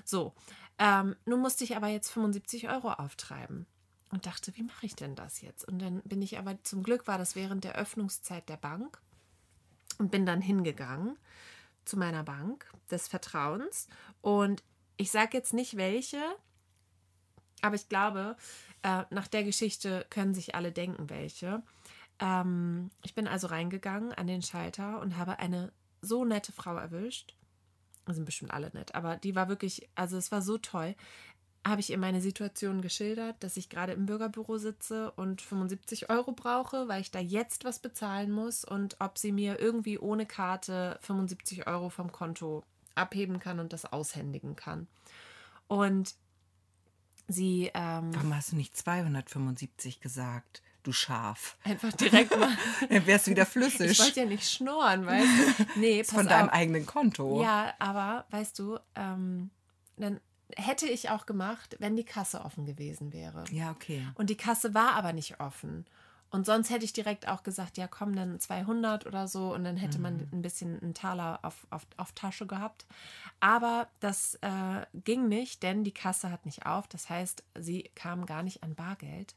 [0.03, 0.33] So.
[0.77, 3.67] Ähm, nun musste ich aber jetzt 75 Euro auftreiben.
[4.09, 5.67] Und dachte, wie mache ich denn das jetzt?
[5.67, 9.01] Und dann bin ich aber, zum Glück war das während der Öffnungszeit der Bank
[9.97, 11.17] und bin dann hingegangen
[11.83, 13.87] zu meiner Bank des Vertrauens.
[14.21, 14.63] Und
[14.95, 16.21] ich sage jetzt nicht welche,
[17.61, 18.37] aber ich glaube,
[18.83, 21.63] äh, nach der Geschichte können sich alle denken, welche.
[22.19, 27.35] Ähm, ich bin also reingegangen an den Schalter und habe eine so nette Frau erwischt.
[28.07, 30.95] Sind bestimmt alle nett, aber die war wirklich, also es war so toll.
[31.65, 36.31] Habe ich ihr meine Situation geschildert, dass ich gerade im Bürgerbüro sitze und 75 Euro
[36.31, 40.97] brauche, weil ich da jetzt was bezahlen muss und ob sie mir irgendwie ohne Karte
[41.01, 42.63] 75 Euro vom Konto
[42.95, 44.87] abheben kann und das aushändigen kann.
[45.67, 46.15] Und
[47.27, 50.61] sie ähm, Warum hast du nicht 275 gesagt?
[50.83, 51.57] Du Schaf.
[51.65, 52.49] einfach direkt mal
[52.89, 53.91] Dann wärst du wieder flüssig.
[53.91, 55.65] Ich wollte ja nicht schnorren, weißt du?
[55.81, 56.55] Nee, pass Von deinem auf.
[56.55, 57.41] eigenen Konto.
[57.41, 59.49] Ja, aber weißt du, ähm,
[59.97, 60.21] dann
[60.55, 63.43] hätte ich auch gemacht, wenn die Kasse offen gewesen wäre.
[63.51, 64.07] Ja, okay.
[64.15, 65.85] Und die Kasse war aber nicht offen.
[66.29, 69.77] Und sonst hätte ich direkt auch gesagt, ja komm, dann 200 oder so und dann
[69.77, 72.85] hätte man ein bisschen einen Taler auf, auf, auf Tasche gehabt.
[73.39, 76.87] Aber das äh, ging nicht, denn die Kasse hat nicht auf.
[76.87, 79.35] Das heißt, sie kam gar nicht an Bargeld.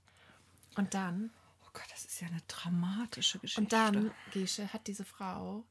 [0.76, 1.30] Und dann,
[1.70, 3.60] Oh Gott, das ist ja eine dramatische Geschichte.
[3.60, 5.64] und dann, Gesche, hat diese Frau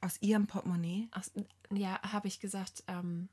[0.00, 1.08] Aus ihrem Portemonnaie?
[1.10, 1.24] Ach,
[1.70, 3.28] ja, habe ich gesagt, ähm,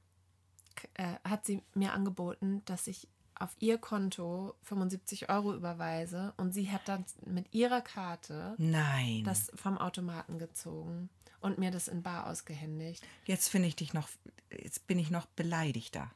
[0.96, 6.70] äh, hat sie mir angeboten, dass ich auf ihr Konto 75 Euro überweise und sie
[6.72, 9.24] hat dann mit ihrer Karte Nein.
[9.24, 13.02] das vom Automaten gezogen und mir das in Bar ausgehändigt.
[13.26, 14.10] Jetzt finde ich dich noch,
[14.52, 16.12] jetzt bin ich noch beleidigter.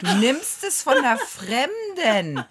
[0.00, 2.44] Du nimmst es von einer Fremden.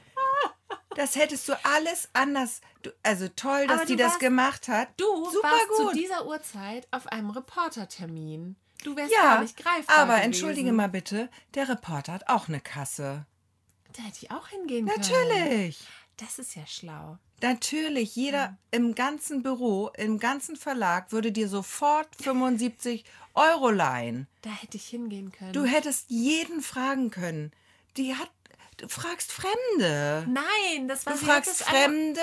[0.96, 2.62] Das hättest du alles anders.
[2.84, 4.90] Du, also toll, dass die du das warst- gemacht hat.
[4.98, 5.90] Du Super warst gut.
[5.92, 8.56] zu dieser Uhrzeit auf einem Reportertermin.
[8.84, 10.26] Du wärst ja, gar nicht greifbar aber gewesen.
[10.26, 13.26] entschuldige mal bitte, der Reporter hat auch eine Kasse.
[13.94, 15.00] Da hätte ich auch hingehen können.
[15.00, 15.86] Natürlich.
[16.18, 17.18] Das ist ja schlau.
[17.42, 24.28] Natürlich, jeder im ganzen Büro, im ganzen Verlag würde dir sofort 75 Euro leihen.
[24.42, 25.54] Da hätte ich hingehen können.
[25.54, 27.52] Du hättest jeden fragen können.
[27.98, 28.32] Die hat,
[28.78, 30.26] du fragst Fremde.
[30.30, 32.22] Nein, das war Du fragst Fremde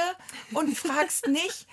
[0.52, 1.66] und fragst nicht.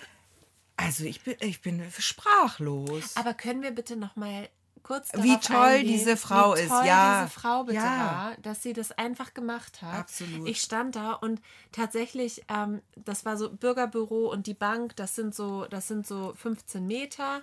[0.75, 3.15] Also ich bin, ich bin sprachlos.
[3.15, 4.49] Aber können wir bitte noch mal
[4.87, 7.25] kurz Wie darauf toll eingehen, diese Frau wie ist, toll ja.
[7.25, 7.83] diese Frau bitte Ja.
[7.83, 9.99] war, dass sie das einfach gemacht hat.
[9.99, 10.47] Absolut.
[10.47, 11.41] Ich stand da und
[11.73, 16.33] tatsächlich, ähm, das war so Bürgerbüro und die Bank, das sind so, das sind so
[16.37, 17.41] 15 Meter,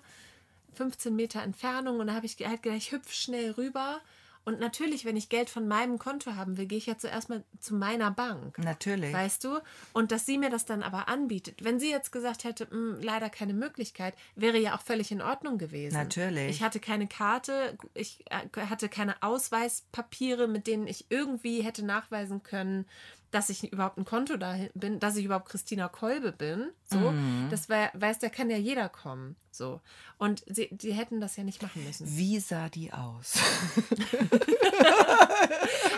[0.72, 4.00] 15 Meter Entfernung und da habe ich halt gleich hüpf schnell rüber
[4.44, 7.44] Und natürlich, wenn ich Geld von meinem Konto haben will, gehe ich ja zuerst mal
[7.60, 8.58] zu meiner Bank.
[8.58, 9.12] Natürlich.
[9.12, 9.58] Weißt du?
[9.94, 11.64] Und dass sie mir das dann aber anbietet.
[11.64, 15.56] Wenn sie jetzt gesagt hätte, "Mm, leider keine Möglichkeit, wäre ja auch völlig in Ordnung
[15.56, 15.94] gewesen.
[15.94, 16.50] Natürlich.
[16.50, 22.42] Ich hatte keine Karte, ich äh, hatte keine Ausweispapiere, mit denen ich irgendwie hätte nachweisen
[22.42, 22.86] können,
[23.34, 26.68] dass ich überhaupt ein Konto da bin, dass ich überhaupt Christina Kolbe bin.
[26.84, 27.48] So, Mhm.
[27.50, 29.34] das wär, weiß, da kann ja jeder kommen.
[29.50, 29.80] So.
[30.18, 32.06] Und sie, die hätten das ja nicht machen müssen.
[32.16, 33.34] Wie sah die aus?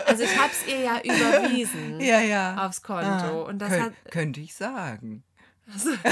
[0.05, 2.65] Also ich habe es ihr ja überwiesen ja, ja.
[2.65, 3.05] aufs Konto.
[3.05, 4.11] Ah, und das könnt- hat.
[4.11, 5.23] könnte ich sagen.
[5.73, 5.89] Also,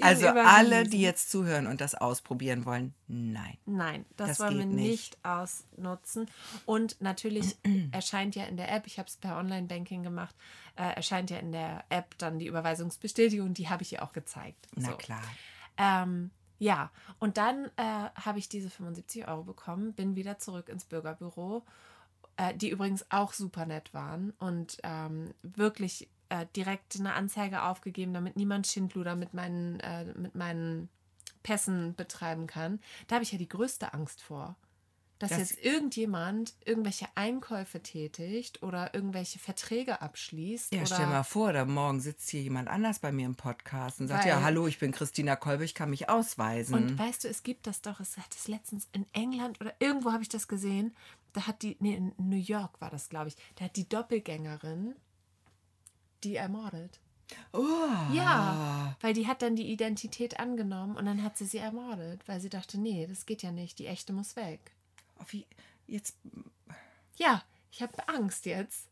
[0.00, 3.58] also ihr Also alle, die jetzt zuhören und das ausprobieren wollen, nein.
[3.66, 4.86] Nein, das, Das wollen wir nicht.
[4.86, 5.24] nicht.
[5.24, 6.26] ausnutzen.
[6.64, 7.56] Und natürlich
[7.92, 10.34] erscheint ja in der App, ich habe es per Online-Banking gemacht,
[10.76, 14.68] äh, erscheint ja in der App dann die Überweisungsbestätigung, die habe ich ihr auch gezeigt.
[14.74, 14.96] Na So.
[14.96, 15.22] klar.
[15.76, 20.84] Ähm, ja, und dann äh, habe ich diese 75 Euro bekommen, bin wieder zurück ins
[20.84, 21.64] Bürgerbüro,
[22.36, 28.14] äh, die übrigens auch super nett waren und ähm, wirklich äh, direkt eine Anzeige aufgegeben,
[28.14, 30.88] damit niemand Schindluder mit meinen, äh, mit meinen
[31.42, 32.80] Pässen betreiben kann.
[33.08, 34.56] Da habe ich ja die größte Angst vor.
[35.18, 40.72] Dass Das- jetzt irgendjemand irgendwelche Einkäufe tätigt oder irgendwelche Verträge abschließt.
[40.72, 44.08] Ja, stell mal vor, da morgen sitzt hier jemand anders bei mir im Podcast und
[44.08, 46.74] sagt, ja, hallo, ich bin Christina Kolbe, ich kann mich ausweisen.
[46.74, 50.10] Und weißt du, es gibt das doch, es hat es letztens in England oder irgendwo
[50.12, 50.94] habe ich das gesehen.
[51.34, 54.94] Da hat die, nee, in New York war das, glaube ich, da hat die Doppelgängerin
[56.24, 57.00] die ermordet.
[57.52, 57.88] oh.
[58.12, 62.40] Ja, weil die hat dann die Identität angenommen und dann hat sie sie ermordet, weil
[62.40, 64.60] sie dachte, nee, das geht ja nicht, die echte muss weg.
[65.18, 65.46] Oh, Wie,
[65.86, 66.16] jetzt
[67.16, 68.88] Ja, ich habe Angst jetzt,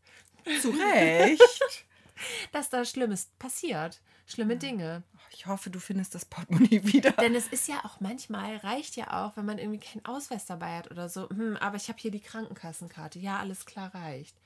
[0.63, 1.87] zu Recht.
[2.53, 5.03] dass da Schlimmes passiert, schlimme Dinge.
[5.31, 7.13] Ich hoffe, du findest das Portemonnaie wieder.
[7.13, 10.79] Denn es ist ja auch manchmal, reicht ja auch, wenn man irgendwie keinen Ausweis dabei
[10.79, 11.29] hat oder so.
[11.29, 13.19] Hm, aber ich habe hier die Krankenkassenkarte.
[13.19, 14.37] Ja, alles klar, reicht.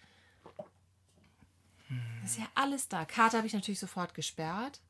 [2.24, 3.04] Ist ja alles da.
[3.04, 4.80] Karte habe ich natürlich sofort gesperrt.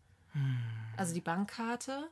[0.96, 2.08] Also die Bankkarte.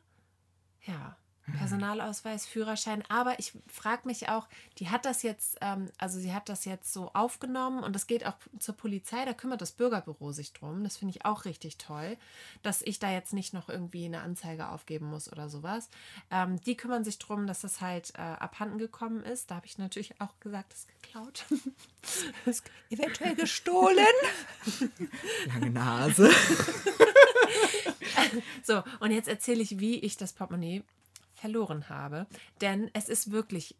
[0.83, 1.16] Ja.
[1.57, 3.03] Personalausweis, Führerschein.
[3.09, 4.46] Aber ich frage mich auch,
[4.79, 8.26] die hat das jetzt, ähm, also sie hat das jetzt so aufgenommen und das geht
[8.26, 10.85] auch zur Polizei, da kümmert das Bürgerbüro sich drum.
[10.85, 12.16] Das finde ich auch richtig toll,
[12.62, 15.88] dass ich da jetzt nicht noch irgendwie eine Anzeige aufgeben muss oder sowas.
[16.31, 19.50] Ähm, die kümmern sich drum, dass das halt äh, abhanden gekommen ist.
[19.50, 21.44] Da habe ich natürlich auch gesagt, das ist geklaut.
[22.90, 24.07] Eventuell gestohlen.
[25.46, 26.31] Lange Nase.
[28.62, 30.85] So, und jetzt erzähle ich, wie ich das Portemonnaie
[31.40, 32.26] verloren habe.
[32.61, 33.76] Denn es ist wirklich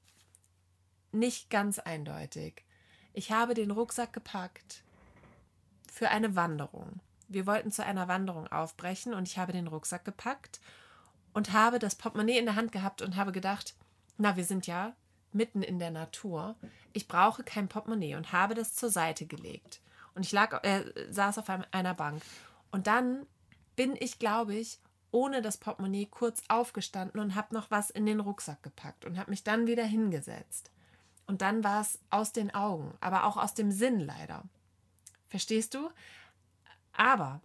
[1.13, 2.65] nicht ganz eindeutig.
[3.13, 4.83] Ich habe den Rucksack gepackt
[5.91, 7.01] für eine Wanderung.
[7.29, 10.61] Wir wollten zu einer Wanderung aufbrechen und ich habe den Rucksack gepackt
[11.33, 13.75] und habe das Portemonnaie in der Hand gehabt und habe gedacht,
[14.19, 14.95] na, wir sind ja
[15.33, 16.57] mitten in der Natur.
[16.93, 19.81] Ich brauche kein Portemonnaie und habe das zur Seite gelegt.
[20.15, 22.23] Und ich lag, äh, saß auf einer Bank.
[22.73, 23.27] Und dann
[23.77, 24.79] bin ich, glaube ich,
[25.13, 29.31] ohne das Portemonnaie kurz aufgestanden und habe noch was in den Rucksack gepackt und habe
[29.31, 30.71] mich dann wieder hingesetzt.
[31.27, 34.45] Und dann war es aus den Augen, aber auch aus dem Sinn leider.
[35.29, 35.91] Verstehst du?
[36.93, 37.41] Aber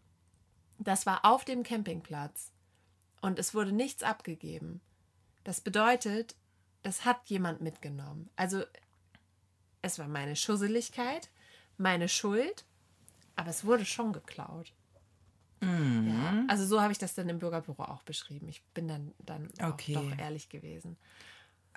[0.79, 2.51] das war auf dem Campingplatz
[3.21, 4.81] und es wurde nichts abgegeben.
[5.43, 6.35] Das bedeutet,
[6.83, 8.29] das hat jemand mitgenommen.
[8.35, 8.63] Also
[9.81, 11.29] es war meine Schusseligkeit,
[11.77, 12.65] meine Schuld,
[13.35, 14.73] aber es wurde schon geklaut.
[15.65, 18.47] Ja, also so habe ich das dann im Bürgerbüro auch beschrieben.
[18.49, 19.97] Ich bin dann, dann Okay.
[19.97, 20.97] auch doch ehrlich gewesen.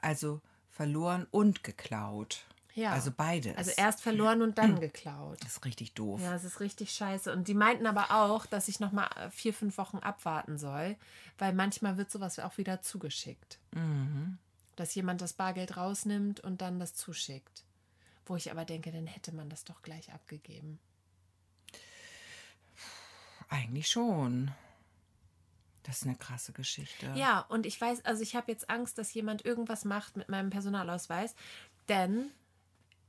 [0.01, 2.45] Also verloren und geklaut.
[2.75, 2.93] Ja.
[2.93, 3.57] Also beides.
[3.57, 5.39] Also erst verloren und dann geklaut.
[5.43, 6.21] Das ist richtig doof.
[6.21, 7.33] Ja, es ist richtig scheiße.
[7.33, 10.97] Und die meinten aber auch, dass ich noch mal äh, vier, fünf Wochen abwarten soll,
[11.39, 13.59] weil manchmal wird sowas auch wieder zugeschickt.
[14.77, 17.65] Dass jemand das Bargeld rausnimmt und dann das zuschickt.
[18.27, 20.79] Wo ich aber denke, dann hätte man das doch gleich abgegeben.
[23.49, 24.51] Eigentlich schon.
[25.83, 27.11] Das ist eine krasse Geschichte.
[27.15, 30.51] Ja, und ich weiß, also ich habe jetzt Angst, dass jemand irgendwas macht mit meinem
[30.51, 31.35] Personalausweis,
[31.89, 32.31] denn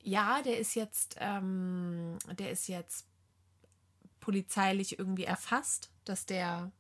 [0.01, 3.05] ja, der ist jetzt, ähm, der ist jetzt
[4.19, 6.71] polizeilich irgendwie erfasst, dass der.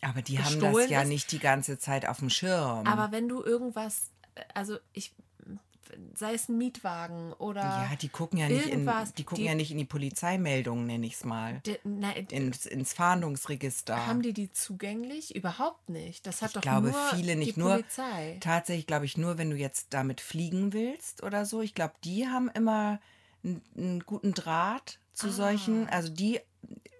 [0.00, 1.08] Aber die haben das ja ist.
[1.08, 2.86] nicht die ganze Zeit auf dem Schirm.
[2.86, 4.10] Aber wenn du irgendwas,
[4.54, 5.12] also ich,
[6.14, 9.54] sei es ein Mietwagen oder ja, die gucken ja nicht in, die gucken die- ja
[9.54, 11.60] nicht in die Polizeimeldungen, nenne ich es mal.
[11.66, 14.06] de, na, Ins, ins Fahndungsregister.
[14.06, 15.34] haben die die zugänglich?
[15.34, 16.26] Überhaupt nicht.
[16.26, 17.70] Das hat ich doch glaube, nur viele nicht die nur.
[17.72, 18.36] Polizei.
[18.40, 21.60] Tatsächlich glaube ich nur, wenn du jetzt damit fliegen willst oder so.
[21.62, 23.00] Ich glaube, die haben immer
[23.44, 25.14] einen, einen guten Draht Ah.
[25.14, 25.88] zu solchen.
[25.88, 26.40] Also die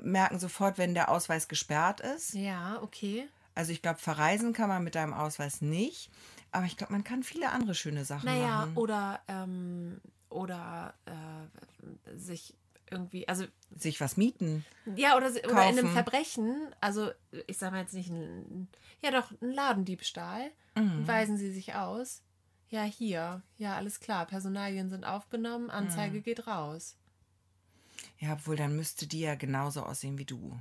[0.03, 2.35] merken sofort, wenn der Ausweis gesperrt ist.
[2.35, 3.29] Ja, okay.
[3.55, 6.11] Also ich glaube, verreisen kann man mit deinem Ausweis nicht.
[6.51, 8.77] Aber ich glaube, man kann viele andere schöne Sachen Naja, machen.
[8.77, 12.55] oder, ähm, oder äh, sich
[12.91, 13.45] irgendwie, also
[13.77, 14.65] Sich was mieten.
[14.97, 15.91] ja, oder, oder in einem.
[15.93, 17.11] Verbrechen, also
[17.47, 18.69] ich sage mal jetzt nicht ein,
[19.03, 22.23] ja doch, ein Ladendiebstahl, weisen sie sich aus.
[22.71, 26.97] Ja, hier, ja, alles klar, Personalien sind aufgenommen, Anzeige geht raus.
[28.19, 30.59] Ja, obwohl dann müsste die ja genauso aussehen wie du.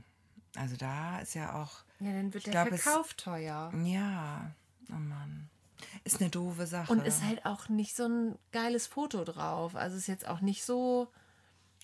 [0.56, 1.84] Also da ist ja auch.
[2.00, 3.72] Ja, dann wird der glaub, es- Verkauf teuer.
[3.86, 4.52] Ja,
[4.90, 5.50] oh Mann.
[6.04, 6.92] Ist eine doofe Sache.
[6.92, 9.76] Und ist halt auch nicht so ein geiles Foto drauf.
[9.76, 11.08] Also ist jetzt auch nicht so.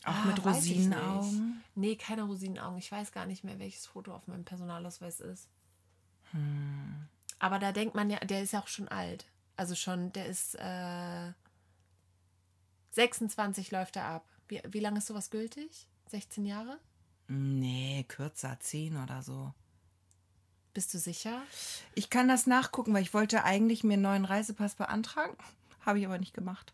[0.04, 0.44] auch Ah, mit.
[0.46, 1.62] Rosinenaugen.
[1.76, 2.78] Nee, keine Rosinenaugen.
[2.80, 5.48] Ich weiß gar nicht mehr, welches Foto auf meinem Personalausweis ist.
[6.32, 7.08] Hm.
[7.40, 9.26] Aber da denkt man ja, der ist ja auch schon alt.
[9.56, 11.32] Also schon, der ist äh,
[12.92, 14.26] 26 läuft er ab.
[14.48, 15.88] Wie, wie lange ist sowas gültig?
[16.08, 16.80] 16 Jahre?
[17.28, 19.54] Nee, kürzer, zehn oder so.
[20.74, 21.42] Bist du sicher?
[21.94, 25.36] Ich kann das nachgucken, weil ich wollte eigentlich mir einen neuen Reisepass beantragen.
[25.86, 26.74] Habe ich aber nicht gemacht.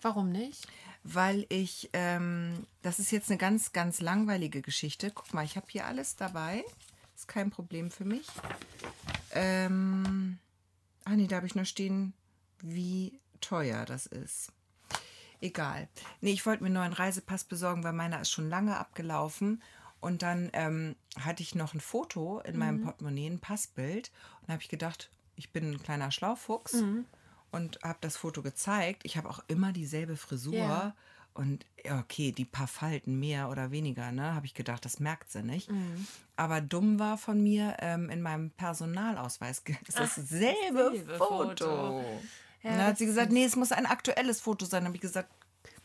[0.00, 0.66] Warum nicht?
[1.02, 5.10] Weil ich, ähm, das ist jetzt eine ganz, ganz langweilige Geschichte.
[5.10, 6.64] Guck mal, ich habe hier alles dabei.
[7.16, 8.26] Ist kein Problem für mich.
[9.32, 10.38] Ähm,
[11.04, 12.12] ah nee, da habe ich nur stehen,
[12.60, 14.52] wie teuer das ist.
[15.40, 15.88] Egal.
[16.20, 19.62] Nee, ich wollte mir einen neuen Reisepass besorgen, weil meiner ist schon lange abgelaufen.
[20.00, 24.10] Und dann ähm, hatte ich noch ein Foto in meinem Portemonnaie, ein Passbild.
[24.40, 26.74] Und da habe ich gedacht, ich bin ein kleiner Schlaufuchs
[27.50, 29.02] und habe das Foto gezeigt.
[29.04, 30.54] Ich habe auch immer dieselbe Frisur.
[30.54, 30.94] Ja.
[31.32, 35.42] Und okay, die paar Falten mehr oder weniger, ne, habe ich gedacht, das merkt sie
[35.42, 35.70] nicht.
[35.70, 36.06] Mhm.
[36.36, 41.64] Aber dumm war von mir, ähm, in meinem Personalausweis ist dasselbe dasselbe Foto.
[41.64, 42.04] Foto.
[42.62, 44.84] Ja, dann hat sie gesagt, nee, es muss ein aktuelles Foto sein.
[44.84, 45.30] habe ich gesagt,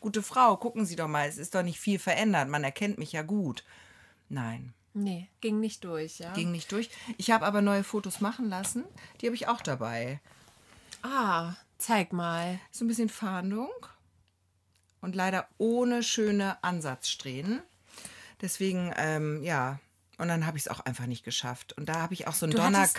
[0.00, 2.48] gute Frau, gucken Sie doch mal, es ist doch nicht viel verändert.
[2.48, 3.64] Man erkennt mich ja gut.
[4.28, 6.32] Nein, Nee, ging nicht durch, ja.
[6.32, 6.88] ging nicht durch.
[7.18, 8.82] Ich habe aber neue Fotos machen lassen.
[9.20, 10.20] Die habe ich auch dabei.
[11.02, 12.58] ah, zeig mal.
[12.70, 13.68] So ein bisschen Fahndung
[15.02, 17.60] und leider ohne schöne Ansatzsträhnen.
[18.40, 19.80] Deswegen, ähm, ja.
[20.18, 21.74] Und dann habe ich es auch einfach nicht geschafft.
[21.74, 22.96] Und da habe ich auch so ein hattest-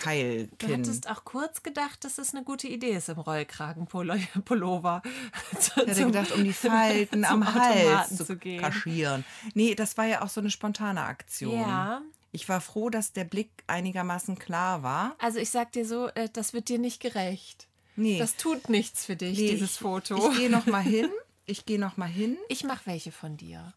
[0.60, 5.02] Du hattest auch kurz gedacht, dass es eine gute Idee ist im Rollkragenpullover.
[5.60, 8.62] Ich hätte gedacht, um die Falten am Hals zu, zu gehen.
[8.62, 9.26] kaschieren.
[9.54, 11.60] Nee, das war ja auch so eine spontane Aktion.
[11.60, 12.02] Ja.
[12.32, 15.16] Ich war froh, dass der Blick einigermaßen klar war.
[15.20, 17.68] Also ich sag dir so, äh, das wird dir nicht gerecht.
[17.96, 20.30] Nee, Das tut nichts für dich, nee, dieses ich, Foto.
[20.32, 21.10] Ich gehe noch mal hin.
[21.46, 22.38] Ich gehe noch mal hin.
[22.50, 23.74] Ich mache welche von dir.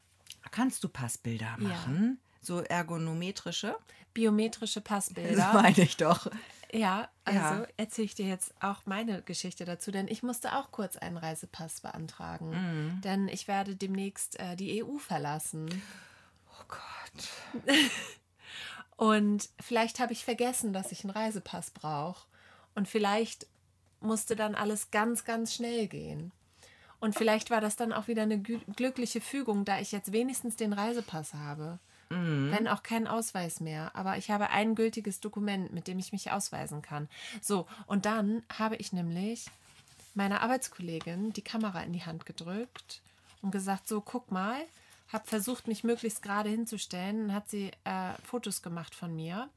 [0.51, 2.19] Kannst du Passbilder machen?
[2.41, 3.77] So ergonometrische?
[4.15, 5.53] Biometrische Das Passbilder.
[5.53, 6.27] meine ich doch.
[6.73, 7.67] Ja, also Ja.
[7.77, 11.81] erzähle ich dir jetzt auch meine Geschichte dazu, denn ich musste auch kurz einen Reisepass
[11.81, 12.51] beantragen.
[12.51, 13.01] Mhm.
[13.03, 15.69] Denn ich werde demnächst äh, die EU verlassen.
[16.49, 17.67] Oh Gott.
[18.97, 22.27] Und vielleicht habe ich vergessen, dass ich einen Reisepass brauche.
[22.75, 23.47] Und vielleicht
[24.01, 26.33] musste dann alles ganz, ganz schnell gehen.
[27.01, 30.73] Und vielleicht war das dann auch wieder eine glückliche Fügung, da ich jetzt wenigstens den
[30.75, 31.79] Reisepass habe.
[32.51, 33.95] Wenn auch kein Ausweis mehr.
[33.95, 37.09] Aber ich habe ein gültiges Dokument, mit dem ich mich ausweisen kann.
[37.41, 39.47] So, und dann habe ich nämlich
[40.15, 43.01] meiner Arbeitskollegin die Kamera in die Hand gedrückt
[43.43, 44.61] und gesagt, so, guck mal,
[45.13, 49.49] habe versucht, mich möglichst gerade hinzustellen und hat sie äh, Fotos gemacht von mir.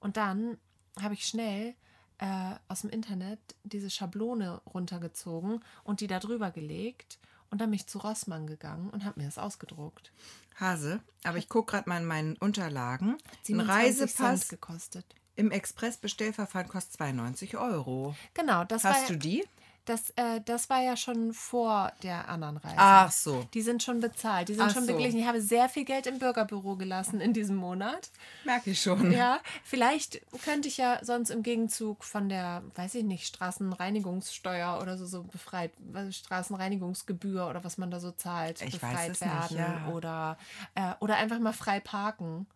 [0.00, 0.58] Und dann
[1.00, 1.74] habe ich schnell
[2.18, 7.18] äh, aus dem Internet diese Schablone runtergezogen und die da drüber gelegt
[7.50, 10.12] und dann bin ich zu Rossmann gegangen und habe mir das ausgedruckt.
[10.58, 13.12] Hase, aber ich gucke gerade mal in meinen Unterlagen.
[13.12, 15.06] Ein 27 Reisepass Cent gekostet.
[15.36, 18.14] im Express-Bestellverfahren kostet 92 Euro.
[18.34, 19.44] Genau, das war Hast ja- du die?
[19.86, 22.74] Das, äh, das war ja schon vor der anderen Reise.
[22.76, 23.44] Ach so.
[23.54, 24.92] Die sind schon bezahlt, die sind Ach schon so.
[24.92, 25.18] beglichen.
[25.18, 28.10] Ich habe sehr viel Geld im Bürgerbüro gelassen in diesem Monat.
[28.44, 29.10] Merke ich schon.
[29.10, 34.96] Ja, vielleicht könnte ich ja sonst im Gegenzug von der, weiß ich nicht, Straßenreinigungssteuer oder
[34.98, 35.72] so, so befreit,
[36.10, 39.56] Straßenreinigungsgebühr oder was man da so zahlt, Ich befreit weiß es nicht, werden.
[39.86, 39.92] ja.
[39.92, 40.38] Oder,
[40.74, 42.46] äh, oder einfach mal frei parken.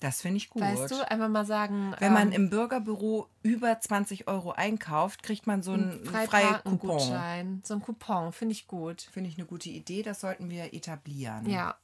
[0.00, 0.62] Das finde ich gut.
[0.62, 1.94] Weißt du, einfach mal sagen.
[1.98, 7.62] Wenn man ähm, im Bürgerbüro über 20 Euro einkauft, kriegt man so einen freien Coupon.
[7.64, 9.02] So ein Coupon, finde ich gut.
[9.02, 11.48] Finde ich eine gute Idee, das sollten wir etablieren.
[11.48, 11.76] Ja.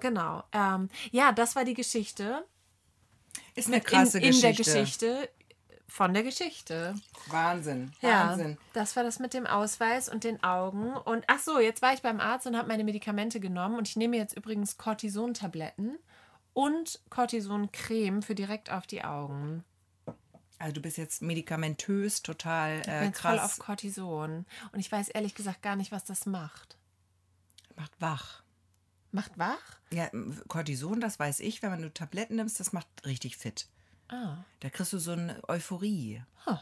[0.00, 0.42] Genau.
[0.52, 2.46] Ähm, ja, das war die Geschichte.
[3.54, 4.46] Ist eine in, krasse in Geschichte.
[4.46, 5.28] der Geschichte
[5.86, 6.94] von der Geschichte.
[7.26, 7.92] Wahnsinn.
[8.00, 8.56] Ja, Wahnsinn.
[8.72, 10.94] das war das mit dem Ausweis und den Augen.
[10.94, 13.76] Und ach so, jetzt war ich beim Arzt und habe meine Medikamente genommen.
[13.76, 15.98] Und ich nehme jetzt übrigens Cortison-Tabletten
[16.52, 19.64] und Cortison-Creme für direkt auf die Augen.
[20.58, 23.58] Also du bist jetzt medikamentös total Ich äh, bin jetzt voll auf krass.
[23.58, 24.44] Cortison.
[24.72, 26.76] Und ich weiß ehrlich gesagt gar nicht, was das macht.
[27.76, 28.42] Macht wach.
[29.10, 29.80] Macht wach?
[29.92, 30.10] Ja,
[30.48, 33.68] Cortison, das weiß ich, wenn man nur Tabletten nimmst, das macht richtig fit.
[34.08, 34.44] Ah.
[34.60, 36.22] Da kriegst du so eine Euphorie.
[36.46, 36.58] Huh.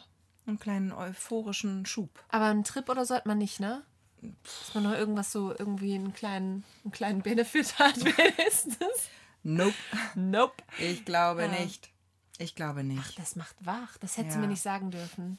[0.46, 2.24] Einen kleinen euphorischen Schub.
[2.28, 3.82] Aber einen Trip oder so hat man nicht, ne?
[4.22, 9.08] Dass man noch irgendwas so, irgendwie einen kleinen, einen kleinen Benefit hat, wenigstens.
[9.42, 9.74] Nope.
[10.14, 10.62] Nope.
[10.78, 11.48] Ich glaube Ja.
[11.48, 11.90] nicht.
[12.38, 13.18] Ich glaube nicht.
[13.18, 13.96] Das macht wach.
[13.98, 14.40] Das hättest Ja.
[14.40, 15.38] du mir nicht sagen dürfen.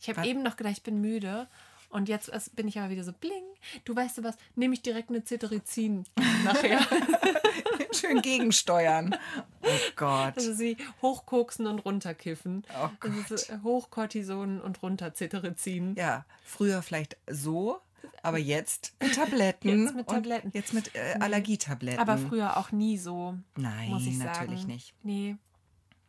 [0.00, 1.48] Ich habe eben noch gedacht, ich bin müde.
[1.90, 3.44] Und jetzt bin ich aber wieder so bling.
[3.84, 4.36] Du weißt du was?
[4.56, 6.04] Nehme ich direkt eine Cetirizin
[6.44, 6.80] nachher.
[7.92, 9.14] Schön gegensteuern.
[9.62, 10.36] Oh Gott.
[10.36, 12.64] Also sie hochkoksen und runterkiffen.
[12.82, 15.94] Oh Also so Hochkortison und runter Cetirizin.
[15.94, 17.80] Ja, früher vielleicht so,
[18.24, 19.84] aber jetzt mit Tabletten.
[19.84, 20.50] Jetzt mit Tabletten.
[20.54, 22.00] Jetzt mit äh, Allergietabletten.
[22.00, 24.72] Aber früher auch nie so, Nein, muss ich natürlich sagen.
[24.72, 24.94] nicht.
[25.02, 25.36] Nee,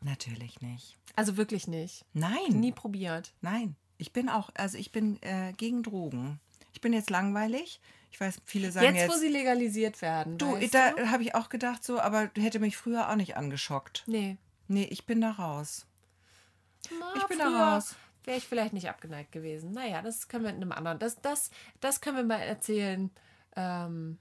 [0.02, 0.98] Natürlich nicht.
[1.16, 2.06] also wirklich nicht.
[2.14, 2.50] Nein.
[2.52, 3.34] Nie probiert.
[3.42, 3.76] Nein.
[3.98, 6.40] Ich bin auch, also ich bin äh, gegen Drogen.
[6.74, 7.80] Ich bin jetzt langweilig.
[8.12, 9.14] Ich weiß, viele sagen Jetzt, jetzt.
[9.14, 10.38] wo sie legalisiert werden.
[10.38, 14.04] du, da habe ich auch gedacht so, aber hätte mich früher auch nicht angeschockt.
[14.08, 14.38] Nee.
[14.68, 15.86] Nee, ich bin da raus.
[17.00, 17.96] Na, Ich bin da früher raus.
[18.26, 19.72] Wäre ich vielleicht nicht abgeneigt gewesen.
[19.72, 21.00] Naja, das können wir in einem anderen.
[21.00, 23.12] Das, das, das können wir mal erzählen
[23.56, 24.18] ähm,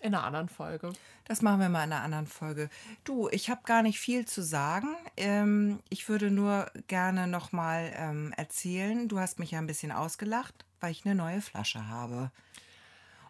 [0.00, 0.92] in einer anderen Folge.
[1.24, 2.68] Das machen wir mal in einer anderen Folge.
[3.04, 4.96] Du, ich habe gar nicht viel zu sagen.
[5.16, 9.08] Ähm, ich würde nur gerne noch mal ähm, erzählen.
[9.08, 12.30] Du hast mich ja ein bisschen ausgelacht, weil ich eine neue Flasche habe.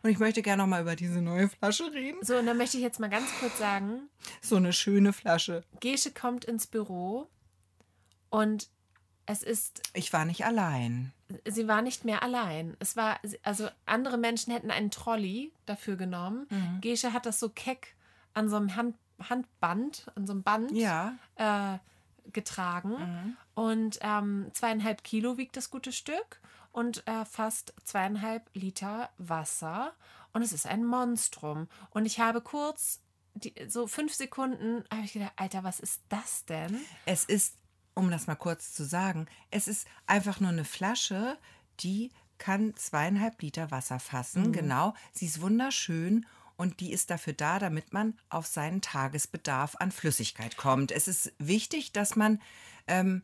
[0.02, 2.18] Und ich möchte gerne noch mal über diese neue Flasche reden.
[2.22, 4.08] So, und dann möchte ich jetzt mal ganz kurz sagen:
[4.40, 5.64] So eine schöne Flasche.
[5.80, 7.28] Gesche kommt ins Büro
[8.30, 8.68] und
[9.28, 11.12] es ist Ich war nicht allein.
[11.46, 12.76] sie war nicht mehr allein.
[12.80, 16.46] Es war, also andere Menschen hätten einen Trolley dafür genommen.
[16.50, 16.80] Mhm.
[16.80, 17.94] Gesche hat das so keck
[18.34, 18.96] an so einem Hand,
[19.28, 21.14] Handband, an so einem Band Ja.
[21.36, 21.78] äh,
[22.32, 22.90] getragen.
[22.90, 23.36] Mhm.
[23.54, 26.40] Und ähm, zweieinhalb Kilo wiegt das gute Stück
[26.72, 29.92] und äh, fast zweieinhalb Liter Wasser.
[30.32, 31.68] Und es ist ein Monstrum.
[31.90, 33.00] Und ich habe kurz,
[33.34, 36.78] die, so fünf Sekunden, habe ich gedacht, Alter, was ist das denn?
[37.06, 37.56] Es ist,
[37.98, 41.36] um das mal kurz zu sagen, es ist einfach nur eine Flasche,
[41.80, 44.52] die kann zweieinhalb Liter Wasser fassen.
[44.52, 44.94] Genau.
[45.12, 46.24] Sie ist wunderschön
[46.56, 50.92] und die ist dafür da, damit man auf seinen Tagesbedarf an Flüssigkeit kommt.
[50.92, 52.40] Es ist wichtig, dass man
[52.86, 53.22] ähm,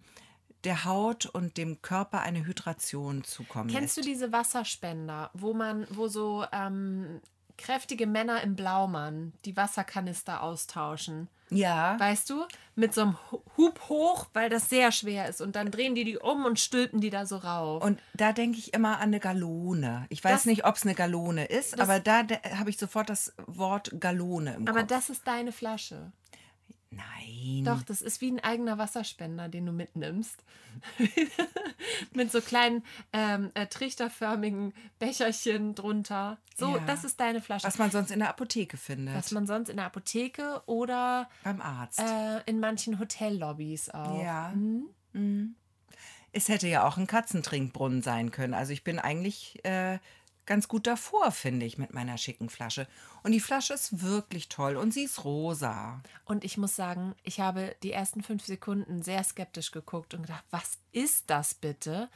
[0.65, 4.09] der Haut und dem Körper eine Hydration zukommen Kennst du lässt.
[4.09, 7.21] diese Wasserspender, wo man, wo so ähm,
[7.57, 11.29] kräftige Männer im Blaumann die Wasserkanister austauschen?
[11.57, 11.99] Ja.
[11.99, 12.45] Weißt du?
[12.77, 15.41] Mit so einem Hu- Hub hoch, weil das sehr schwer ist.
[15.41, 17.83] Und dann drehen die die um und stülpen die da so rauf.
[17.85, 20.07] Und da denke ich immer an eine Galone.
[20.09, 22.23] Ich weiß Das- nicht, ob es eine Galone ist, Das- aber da
[22.59, 24.89] habe ich sofort das Wort Galone im Aber Kopf.
[24.89, 26.11] das ist deine Flasche.
[26.97, 27.65] Nein.
[27.65, 30.43] Doch, das ist wie ein eigener Wasserspender, den du mitnimmst.
[32.15, 32.83] Mit so kleinen
[33.13, 36.39] ähm, äh, trichterförmigen Becherchen drunter.
[36.57, 36.83] So, Ja.
[36.87, 37.67] das ist deine Flasche.
[37.67, 39.15] Was man sonst in der Apotheke findet.
[39.15, 42.01] Was man sonst in der Apotheke oder beim Arzt.
[42.01, 44.23] äh, in manchen Hotellobbys auch.
[44.23, 44.53] ja.
[44.55, 44.85] Mhm.
[45.13, 45.55] Mhm.
[46.33, 48.55] Es hätte ja auch ein Katzentrinkbrunnen sein können.
[48.55, 49.99] Also ich bin eigentlich äh,
[50.47, 52.87] ganz gut davor, finde ich, mit meiner schicken Flasche.
[53.23, 56.01] Und die Flasche ist wirklich toll und sie ist rosa.
[56.25, 60.45] Und ich muss sagen, ich habe die ersten fünf Sekunden sehr skeptisch geguckt und gedacht,
[60.51, 62.09] was ist das bitte?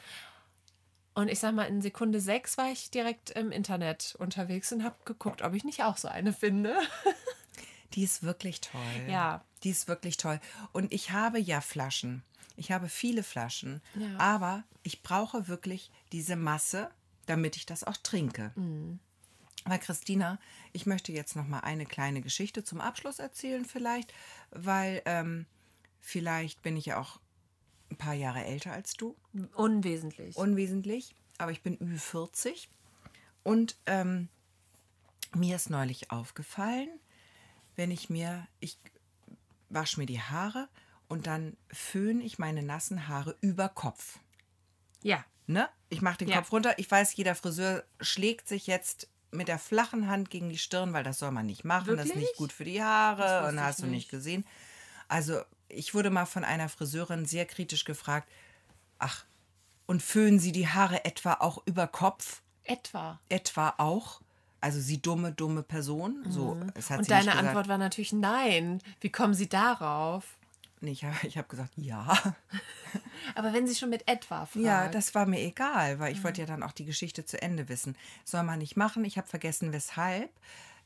[1.14, 4.94] Und ich sag mal, in Sekunde sechs war ich direkt im Internet unterwegs und habe
[5.04, 6.76] geguckt, ob ich nicht auch so eine finde.
[7.94, 8.80] Die ist wirklich toll.
[9.08, 9.44] Ja.
[9.64, 10.38] Die ist wirklich toll.
[10.72, 12.22] Und ich habe ja Flaschen.
[12.56, 13.80] Ich habe viele Flaschen.
[13.94, 14.16] Ja.
[14.18, 16.90] Aber ich brauche wirklich diese Masse,
[17.28, 18.52] damit ich das auch trinke.
[18.56, 18.98] Mhm.
[19.64, 20.38] Aber Christina,
[20.72, 24.14] ich möchte jetzt noch mal eine kleine Geschichte zum Abschluss erzählen vielleicht,
[24.50, 25.46] weil ähm,
[26.00, 27.20] vielleicht bin ich ja auch
[27.90, 29.16] ein paar Jahre älter als du,
[29.54, 30.36] Unwesentlich.
[30.36, 32.68] unwesentlich, aber ich bin Ü40
[33.42, 34.28] und ähm,
[35.34, 36.88] mir ist neulich aufgefallen,
[37.76, 38.78] wenn ich mir, ich
[39.68, 40.68] wasche mir die Haare
[41.08, 44.18] und dann föhne ich meine nassen Haare über Kopf.
[45.02, 45.24] ja.
[45.48, 45.68] Ne?
[45.88, 46.36] Ich mache den Ja.
[46.36, 46.78] Kopf runter.
[46.78, 51.02] Ich weiß, jeder Friseur schlägt sich jetzt mit der flachen Hand gegen die Stirn, weil
[51.04, 51.96] das soll man nicht machen.
[51.96, 52.28] Das ist Wirklich?
[52.28, 54.10] nicht gut für die Haare und hast du nicht nicht.
[54.10, 54.44] gesehen.
[55.08, 58.28] Also ich wurde mal von einer Friseurin sehr kritisch gefragt,
[58.98, 59.24] ach,
[59.86, 62.42] und föhnen Sie die Haare etwa auch über Kopf?
[62.64, 63.18] Etwa.
[63.30, 64.20] Etwa auch?
[64.60, 66.24] Also sie dumme, dumme Person?
[66.28, 67.00] So, es hat Mhm.
[67.00, 67.46] Und deine nicht gesagt.
[67.48, 68.82] Antwort war natürlich nein.
[69.00, 70.36] Wie kommen sie darauf?
[70.80, 72.16] Nee, ich habe hab gesagt, ja.
[73.34, 74.64] Aber wenn sie schon mit etwa fragt.
[74.64, 77.68] Ja, das war mir egal, weil ich wollte ja dann auch die Geschichte zu Ende
[77.68, 77.96] wissen.
[78.24, 79.04] Soll man nicht machen.
[79.04, 80.30] Ich habe vergessen, weshalb.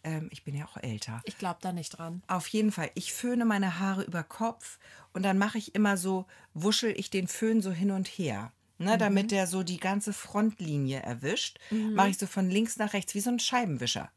[0.04, 1.22] Ähm, ich bin ja auch älter.
[1.24, 2.22] Ich glaube da nicht dran.
[2.26, 4.78] Auf jeden Fall, ich föhne meine Haare über Kopf
[5.12, 8.52] und dann mache ich immer so, wuschel ich den Föhn so hin und her.
[8.78, 13.14] Ne, damit der so die ganze Frontlinie erwischt, mache ich so von links nach rechts
[13.14, 14.10] wie so ein Scheibenwischer.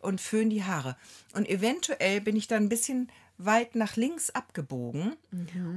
[0.00, 0.96] Und föhn die Haare.
[1.32, 3.10] Und eventuell bin ich dann ein bisschen
[3.44, 5.16] weit nach links abgebogen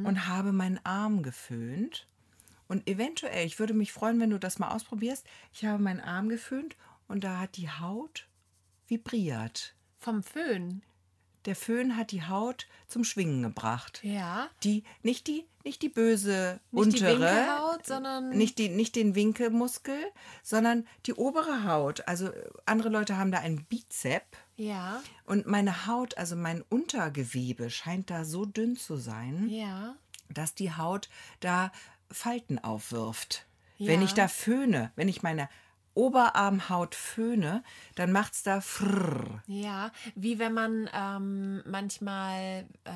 [0.04, 2.08] und habe meinen Arm geföhnt.
[2.68, 5.26] Und eventuell, ich würde mich freuen, wenn du das mal ausprobierst.
[5.54, 6.76] Ich habe meinen Arm geföhnt
[7.08, 8.28] und da hat die Haut
[8.88, 9.76] vibriert.
[9.98, 10.84] Vom Föhn.
[11.46, 14.00] Der Föhn hat die Haut zum Schwingen gebracht.
[14.04, 14.50] Ja.
[14.64, 19.16] Die, nicht die, nicht die böse Nicht die untere, Winkelhaut, sondern nicht, die, nicht den
[19.16, 19.98] Winkelmuskel,
[20.44, 22.08] sondern die obere Haut.
[22.08, 22.30] Also
[22.66, 24.24] andere Leute haben da einen Bizep
[24.58, 29.96] ja, und meine Haut, also mein Untergewebe scheint da so dünn zu sein, ja.
[30.30, 31.10] dass die Haut
[31.42, 31.72] da
[32.10, 33.46] Falten aufwirft.
[33.78, 34.06] Wenn Ja.
[34.06, 35.50] ich da föhne, wenn ich meine
[35.96, 37.64] Oberarmhaut föhne,
[37.96, 39.42] dann macht's da frrr.
[39.48, 42.92] Ja, wie wenn man ähm, manchmal äh,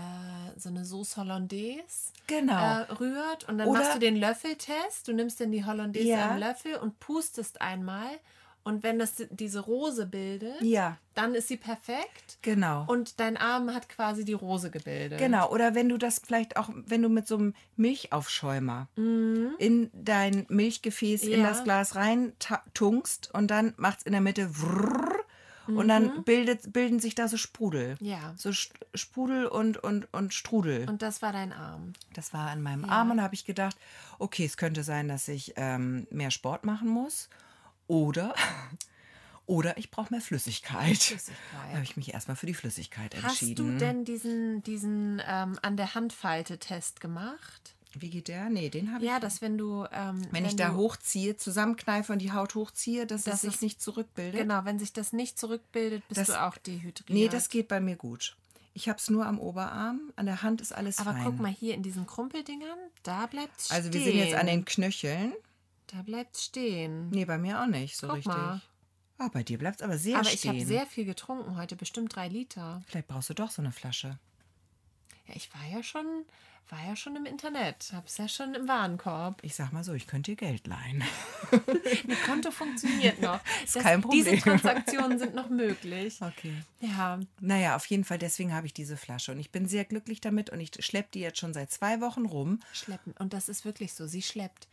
[0.57, 2.53] so eine Sauce Hollandaise Genau.
[2.53, 5.07] äh, rührt und dann Oder- machst du den Löffeltest.
[5.07, 6.31] Du nimmst dann die Hollandaise Ja.
[6.31, 8.09] am Löffel und pustest einmal.
[8.69, 12.37] Und wenn das diese Rose bildet, Ja, dann ist sie perfekt.
[12.41, 12.85] genau.
[12.87, 15.19] Und dein Arm hat quasi die Rose gebildet.
[15.19, 20.45] Genau, oder wenn du das vielleicht auch, wenn du mit so einem Milchaufschäumer in dein
[20.49, 21.43] Milchgefäß in Mhm.
[21.43, 21.49] Ja.
[21.49, 22.33] das Glas rein
[22.73, 25.09] tunkst und dann macht's in der Mitte vrrr,
[25.67, 27.95] und dann bildet, bilden sich da so Sprudel.
[27.99, 28.07] Mhm.
[28.07, 28.33] Ja.
[28.37, 28.51] So
[28.95, 30.89] Sprudel und, und, und Strudel.
[30.89, 31.93] Und das war dein Arm.
[32.15, 33.77] das war an meinem Arm und da habe ich gedacht,
[34.17, 37.29] okay, es könnte sein, dass ich ähm, mehr Sport machen muss
[37.89, 38.33] oder,
[39.45, 40.95] oder ich brauche mehr Flüssigkeit.
[40.97, 41.35] Flüssigkeit.
[41.67, 43.55] Da habe ich mich erstmal für die Flüssigkeit Hast entschieden.
[43.73, 47.75] du denn diesen, diesen ähm, an der Handfalte-Test gemacht?
[47.95, 48.49] Wie geht der?
[48.51, 49.83] Nee, den habe ich Ja, dass wenn du.
[49.91, 53.61] Ähm, Wenn, ich da hochziehe, zusammenkneife und die Haut hochziehe, dass Das es sich ist-
[53.63, 54.39] nicht zurückbildet.
[54.41, 57.09] Genau, wenn sich das nicht zurückbildet, bist Das- du auch dehydriert.
[57.09, 58.37] Nee, das geht bei mir gut.
[58.75, 61.23] Ich habe es nur am Oberarm, an der Hand ist alles Aber fein.
[61.25, 63.75] guck mal hier in diesen Krumpeldingern, da bleibt stehen.
[63.75, 65.33] also wir sind jetzt an den Knöcheln.
[65.91, 67.09] Da bleibt stehen.
[67.09, 68.33] Nee, bei mir auch nicht so Guck richtig.
[68.33, 68.61] mal.
[69.17, 70.51] Ah, bei dir bleibt es aber sehr Aber ich stehen.
[70.55, 72.81] habe sehr viel getrunken heute, bestimmt drei Liter.
[72.87, 74.17] Vielleicht brauchst du doch so eine Flasche.
[75.27, 76.05] Ja, ich war ja schon,
[76.69, 79.39] war ja schon im Internet, hab's ja schon im Warenkorb.
[79.43, 81.03] Ich sag mal so, ich könnte dir Geld leihen.
[82.07, 83.39] Mein Konto funktioniert noch.
[83.73, 84.39] Das, kein Diese Problem.
[84.41, 86.19] Transaktionen sind noch möglich.
[86.21, 86.53] Okay.
[86.79, 89.31] Ja, Naja, auf jeden Fall, deswegen habe ich diese Flasche.
[89.33, 92.25] Und ich bin sehr glücklich damit und ich schleppe die jetzt schon seit zwei Wochen
[92.25, 92.59] rum.
[92.73, 93.13] schleppen.
[93.19, 94.07] Und das ist wirklich so.
[94.07, 94.67] Sie schleppt.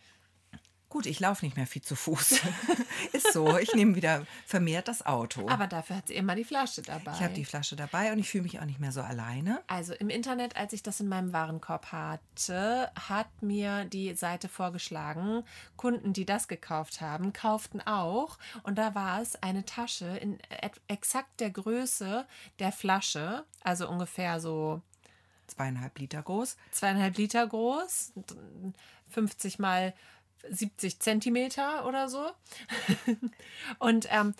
[0.96, 2.40] Gut, ich laufe nicht mehr viel zu Fuß.
[3.12, 5.46] Ist so, ich nehme wieder vermehrt das Auto.
[5.46, 7.12] Aber dafür hat sie immer die Flasche dabei.
[7.12, 9.62] Ich habe die Flasche dabei und ich fühle mich auch nicht mehr so alleine.
[9.66, 15.44] Also im Internet, als ich das in meinem Warenkorb hatte, hat mir die Seite vorgeschlagen,
[15.76, 18.38] Kunden, die das gekauft haben, kauften auch.
[18.62, 20.38] Und da war es eine Tasche in
[20.88, 22.26] exakt der Größe
[22.58, 24.80] der Flasche, also ungefähr so
[25.46, 26.56] Zweieinhalb Liter groß.
[26.70, 28.14] zweieinhalb Liter groß,
[29.10, 29.94] 50 mal
[30.48, 32.30] 70 Zentimeter oder so.
[33.78, 34.34] Und ähm,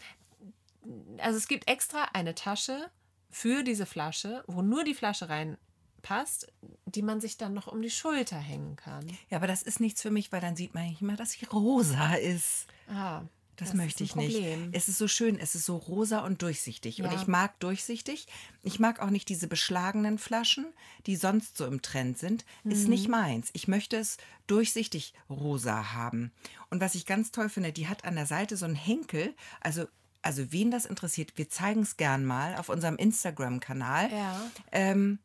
[1.18, 2.90] also es gibt extra eine Tasche
[3.30, 6.52] für diese Flasche, wo nur die Flasche reinpasst,
[6.86, 9.06] die man sich dann noch um die Schulter hängen kann.
[9.28, 11.46] Ja, aber das ist nichts für mich, weil dann sieht man nicht immer, dass sie
[11.46, 12.66] rosa ist.
[12.88, 13.22] Ah,
[13.56, 14.40] Das, ist möchte ich nicht.
[14.72, 17.00] Es ist so schön, es ist so rosa und durchsichtig.
[17.02, 17.20] Und Ja.
[17.20, 18.26] ich mag durchsichtig.
[18.62, 20.66] Ich mag auch nicht diese beschlagenen Flaschen,
[21.06, 22.44] die sonst so im Trend sind.
[22.64, 22.90] Ist Mhm.
[22.90, 23.50] nicht meins.
[23.54, 26.32] Ich möchte es durchsichtig rosa haben.
[26.70, 29.34] Und was ich ganz toll finde, die hat an der Seite so einen Henkel.
[29.60, 29.86] Also,
[30.22, 34.10] also wen das interessiert, wir zeigen es gern mal auf unserem Instagram-Kanal.
[34.12, 34.40] Ja.
[34.72, 35.18] Ähm,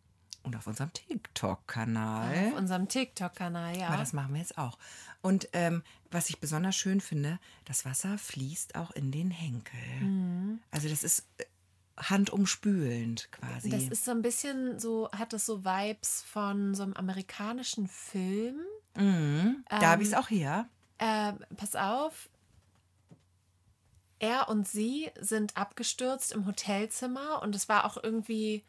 [0.43, 2.47] und auf unserem TikTok-Kanal.
[2.47, 3.87] Auf unserem TikTok-Kanal, ja.
[3.87, 4.77] Aber das machen wir jetzt auch.
[5.21, 9.79] Und ähm, was ich besonders schön finde, das Wasser fließt auch in den Henkel.
[10.01, 10.59] Mhm.
[10.71, 11.45] Also das ist äh,
[11.97, 13.69] handumspülend quasi.
[13.69, 18.61] Das ist so ein bisschen so, hat das so Vibes von so einem amerikanischen Film.
[18.95, 19.63] mhm.
[19.69, 20.67] Da habe ich es auch her.
[20.97, 22.29] Äh, pass auf.
[24.19, 28.63] Er und sie sind abgestürzt im Hotelzimmer und es war auch irgendwie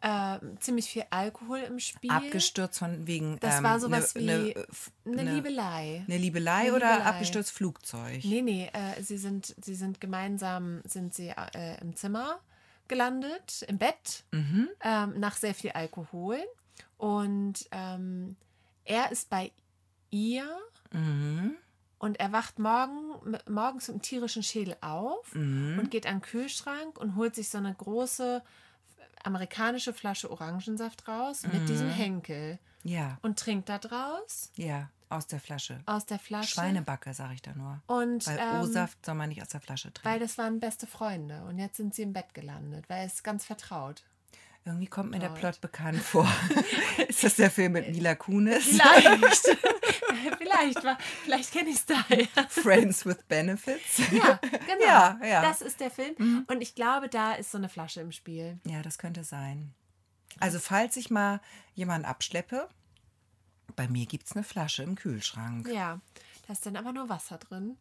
[0.00, 2.10] äh, ziemlich viel Alkohol im Spiel.
[2.10, 3.38] Abgestürzt von wegen.
[3.40, 6.04] Das ähm, war sowas ne, wie ne, äh, f- Eine ne- Liebelei.
[6.06, 7.04] Eine Liebelei oder Liebelei.
[7.04, 8.24] abgestürzt Flugzeug?
[8.24, 12.40] Nee, nee, äh, sie, sind, sie sind gemeinsam sind sie, äh, im Zimmer
[12.88, 14.68] gelandet, im Bett, Mhm.
[14.82, 16.38] ähm, nach sehr viel Alkohol.
[16.96, 18.36] Und ähm,
[18.84, 19.52] er ist bei
[20.10, 20.48] ihr
[20.92, 21.54] Mhm.
[21.98, 25.78] und er wacht morgen, morgens mit einem tierischen Schädel auf Mhm.
[25.78, 28.42] und geht an den Kühlschrank und holt sich so eine große
[29.24, 31.66] amerikanische Flasche Orangensaft raus mit Mhm.
[31.66, 35.80] diesem Henkel Ja, und trinkt da draus ja, aus der Flasche.
[35.86, 36.50] aus der Flasche.
[36.54, 37.80] Schweinebacke, sage ich da nur.
[37.86, 40.08] Und Weil ähm, O-Saft soll man nicht aus der Flasche trinken.
[40.08, 43.44] Weil das waren beste Freunde und jetzt sind sie im Bett gelandet, weil es ganz
[43.44, 44.02] vertraut.
[44.68, 45.40] Irgendwie kommt mir der Dort.
[45.40, 46.30] Plot bekannt vor.
[47.08, 48.64] ist das der Film mit Mila Kunis?
[48.64, 49.44] Vielleicht.
[50.38, 50.80] vielleicht
[51.24, 52.26] vielleicht kenne ich es daher.
[52.50, 53.96] Friends with Benefits.
[54.12, 54.84] Ja, genau.
[54.84, 55.40] Ja, ja.
[55.40, 56.44] Das ist der Film.
[56.46, 58.60] Und ich glaube, da ist so eine Flasche im Spiel.
[58.66, 59.72] Ja, das könnte sein.
[60.38, 61.40] Also falls ich mal
[61.74, 62.68] jemanden abschleppe,
[63.74, 65.66] bei mir gibt es eine Flasche im Kühlschrank.
[65.68, 65.98] Ja,
[66.46, 67.78] da ist dann aber nur Wasser drin.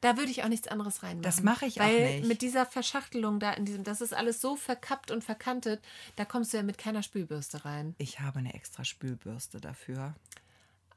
[0.00, 1.22] Da würde ich auch nichts anderes reinmachen.
[1.22, 2.28] Das mache ich auch weil nicht.
[2.28, 5.82] mit dieser Verschachtelung da in diesem, das ist alles so verkappt und verkantet,
[6.16, 7.94] da kommst du ja mit keiner Spülbürste rein.
[7.98, 10.14] Ich habe eine extra Spülbürste dafür,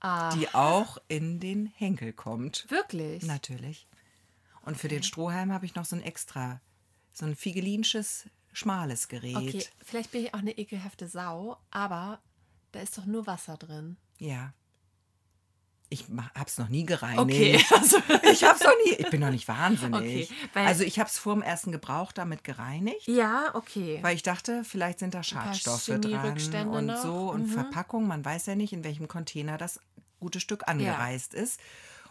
[0.02, 2.66] Ah, die auch in den Henkel kommt.
[2.70, 3.24] wirklich?
[3.24, 3.88] Natürlich.
[4.64, 6.60] Und für den Strohhalm habe ich noch so ein extra,
[7.14, 9.36] so ein figelinsches, schmales Gerät.
[9.36, 12.20] Okay, vielleicht bin ich auch eine ekelhafte Sau, aber
[12.72, 13.97] da ist doch nur Wasser drin.
[14.20, 14.54] Ja.
[15.94, 17.20] Ich habe es noch nie gereinigt.
[17.20, 17.98] Okay, also
[18.32, 18.94] Ich habe es noch nie.
[18.98, 20.32] Ich bin noch nicht wahnsinnig.
[20.32, 23.08] Okay, also ich habe es vor dem ersten Gebrauch damit gereinigt.
[23.08, 24.00] ja, okay.
[24.02, 27.02] Weil ich dachte, vielleicht sind da Schadstoffe dran und noch.
[27.04, 27.52] so und Mhm.
[27.52, 28.08] Verpackung.
[28.08, 29.80] Man weiß ja nicht, in welchem Container das
[30.22, 31.60] gute Stück angereist ist.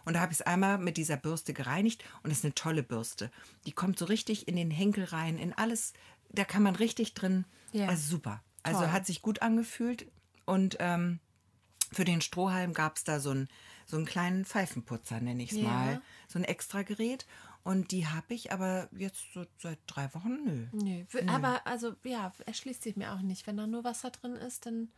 [0.05, 2.83] Und da habe ich es einmal mit dieser Bürste gereinigt und es ist eine tolle
[2.83, 3.31] Bürste.
[3.67, 5.93] Die kommt so richtig in den Henkel rein, in alles.
[6.31, 7.45] Da kann man richtig drin.
[7.73, 7.89] Ja.
[7.89, 8.43] Also super.
[8.63, 8.93] Also Toll.
[8.93, 10.07] hat sich gut angefühlt.
[10.45, 11.19] Und ähm,
[11.93, 13.49] für den Strohhalm gab es da so, ein,
[13.91, 15.65] so einen kleinen Pfeifenputzer, nenne ich es Ja.
[15.65, 16.03] mal.
[16.29, 17.27] So ein extra Gerät.
[17.63, 20.67] Und die habe ich aber jetzt so seit drei Wochen, nö.
[20.73, 23.47] Nö, aber also ja, erschließt sich mir auch nicht.
[23.47, 24.89] Wenn da nur Wasser drin ist, dann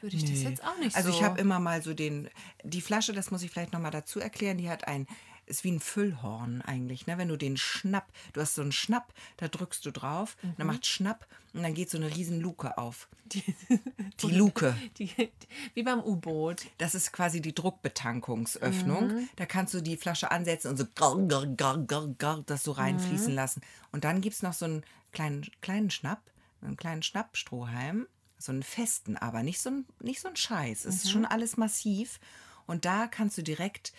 [0.00, 0.48] würde ich das Nee.
[0.48, 1.16] jetzt auch nicht also so.
[1.16, 2.28] ich habe immer mal so den,
[2.64, 5.06] die Flasche, das muss ich vielleicht noch mal dazu erklären, die hat ein,
[5.46, 7.18] ist wie ein Füllhorn eigentlich, ne?
[7.18, 10.54] Wenn du den Schnapp, du hast so einen Schnapp, da drückst du drauf, Mhm.
[10.58, 13.08] dann macht Schnapp und dann geht so eine riesen Luke auf.
[13.26, 13.42] Die,
[14.22, 14.76] Luke.
[14.98, 15.28] die, die,
[15.74, 16.66] wie beim U-Boot.
[16.78, 19.08] Das ist quasi die Druckbetankungsöffnung.
[19.08, 19.28] Mhm.
[19.36, 22.72] Da kannst du die Flasche ansetzen und so gar, gar, gar, gar, gar, das so
[22.72, 23.36] reinfließen Mhm.
[23.36, 23.62] lassen.
[23.92, 26.22] Und dann gibt es noch so einen kleinen, kleinen Schnapp,
[26.60, 28.06] einen kleinen Schnappstrohhalm,
[28.38, 30.84] so einen festen, aber nicht so ein, nicht so ein Scheiß.
[30.84, 31.10] Es ist Mhm.
[31.10, 32.18] schon alles massiv.
[32.66, 33.92] Und da kannst du direkt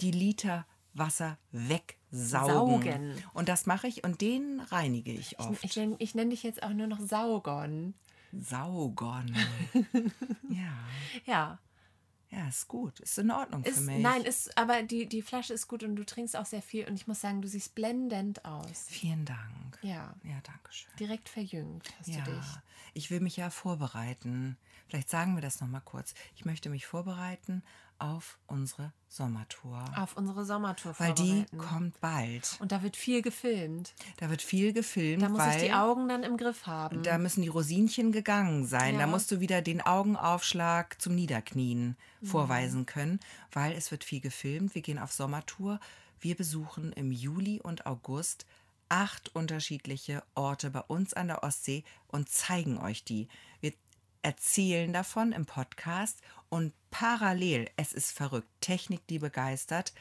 [0.00, 2.02] die Liter Wasser wegsaugen.
[2.82, 3.24] Saugen.
[3.32, 5.62] Und das mache ich und den reinige ich oft.
[5.64, 7.94] Ich, nenn- ich nenne dich jetzt auch nur noch Saugon.
[8.32, 9.34] Saugon.
[10.48, 10.72] ja.
[11.26, 11.58] Ja.
[12.32, 13.00] Ja, ist gut.
[13.00, 14.00] Ist in Ordnung Ist, für mich.
[14.00, 16.86] nein, ist, aber die, die Flasche ist gut und du trinkst auch sehr viel.
[16.88, 18.86] Und ich muss sagen, du siehst blendend aus.
[18.88, 19.78] Vielen Dank.
[19.82, 20.90] Ja, Ja, danke schön.
[21.00, 22.46] direkt verjüngt hast Ja, du dich.
[22.94, 24.56] ich will mich ja vorbereiten.
[24.86, 26.14] Vielleicht sagen wir das noch mal kurz.
[26.36, 27.64] Ich möchte mich vorbereiten
[28.00, 32.56] auf unsere Sommertour, Auf unsere Sommertour weil die kommt bald.
[32.60, 33.92] Und da wird viel gefilmt.
[34.18, 37.02] Da wird viel gefilmt, Da muss ich die Augen dann im Griff haben.
[37.02, 38.94] da müssen die Rosinchen gegangen sein.
[38.94, 39.06] Da Ja.
[39.06, 42.26] musst du wieder den Augenaufschlag zum Niederknien Mhm.
[42.26, 43.20] vorweisen können,
[43.52, 44.74] weil es wird viel gefilmt.
[44.74, 45.80] Wir gehen auf Sommertour.
[46.20, 48.46] Wir besuchen im Juli und August
[48.88, 53.28] acht unterschiedliche Orte bei uns an der Ostsee und zeigen euch die.
[53.60, 53.72] Wir
[54.22, 59.92] erzählen davon im Podcast und parallel, es ist verrückt, Technik, die begeistert,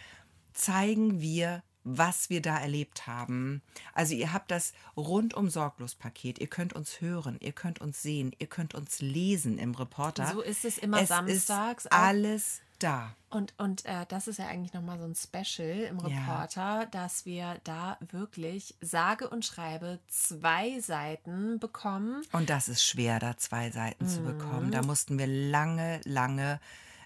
[0.53, 3.61] zeigen wir, was wir da erlebt haben.
[3.93, 6.39] Also ihr habt das rundum sorglos Paket.
[6.39, 10.27] Ihr könnt uns hören, ihr könnt uns sehen, ihr könnt uns lesen im Reporter.
[10.27, 11.97] So ist es immer samstags Ist auch.
[11.97, 13.15] alles da.
[13.29, 16.07] Und, und äh, das ist ja eigentlich nochmal so ein Special im Ja.
[16.07, 22.23] Reporter, dass wir da wirklich sage und schreibe zwei Seiten bekommen.
[22.31, 24.67] Und das ist schwer, da zwei Seiten zu bekommen.
[24.67, 24.71] Mhm.
[24.71, 26.59] Da mussten wir lange, lange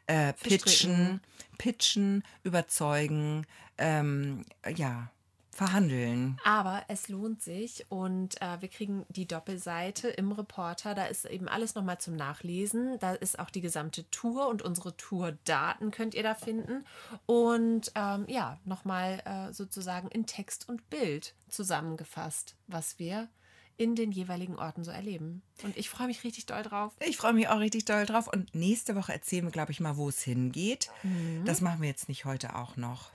[0.07, 1.21] äh, pitchen,
[1.57, 3.45] pitchen, überzeugen,
[3.77, 4.45] ähm,
[4.75, 5.09] ja,
[5.55, 6.37] verhandeln.
[6.43, 10.95] Aber es lohnt sich und äh, wir kriegen die Doppelseite im Reporter.
[10.95, 12.97] Da ist eben alles nochmal zum Nachlesen.
[12.99, 16.85] Da ist auch die gesamte Tour und unsere Tourdaten könnt ihr da finden.
[17.25, 23.29] Und ähm, ja, nochmal äh, sozusagen in Text und Bild zusammengefasst, was wir
[23.77, 25.41] in den jeweiligen Orten so erleben.
[25.63, 26.93] Und ich freue mich richtig doll drauf.
[26.99, 28.27] Ich freue mich auch richtig doll drauf.
[28.27, 30.89] Und nächste Woche erzählen wir, glaube ich, mal, wo es hingeht.
[31.01, 31.43] Mhm.
[31.45, 33.09] Das machen wir jetzt nicht heute auch noch.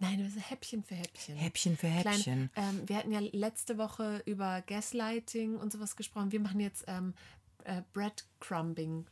[0.00, 1.36] Nein, das ist Häppchen für Häppchen.
[1.36, 2.50] Häppchen für Häppchen.
[2.52, 6.30] Klein, ähm, wir hatten ja letzte Woche über Gaslighting und sowas gesprochen.
[6.32, 7.14] Wir machen jetzt ähm,
[7.64, 9.06] äh, Breadcrumbing.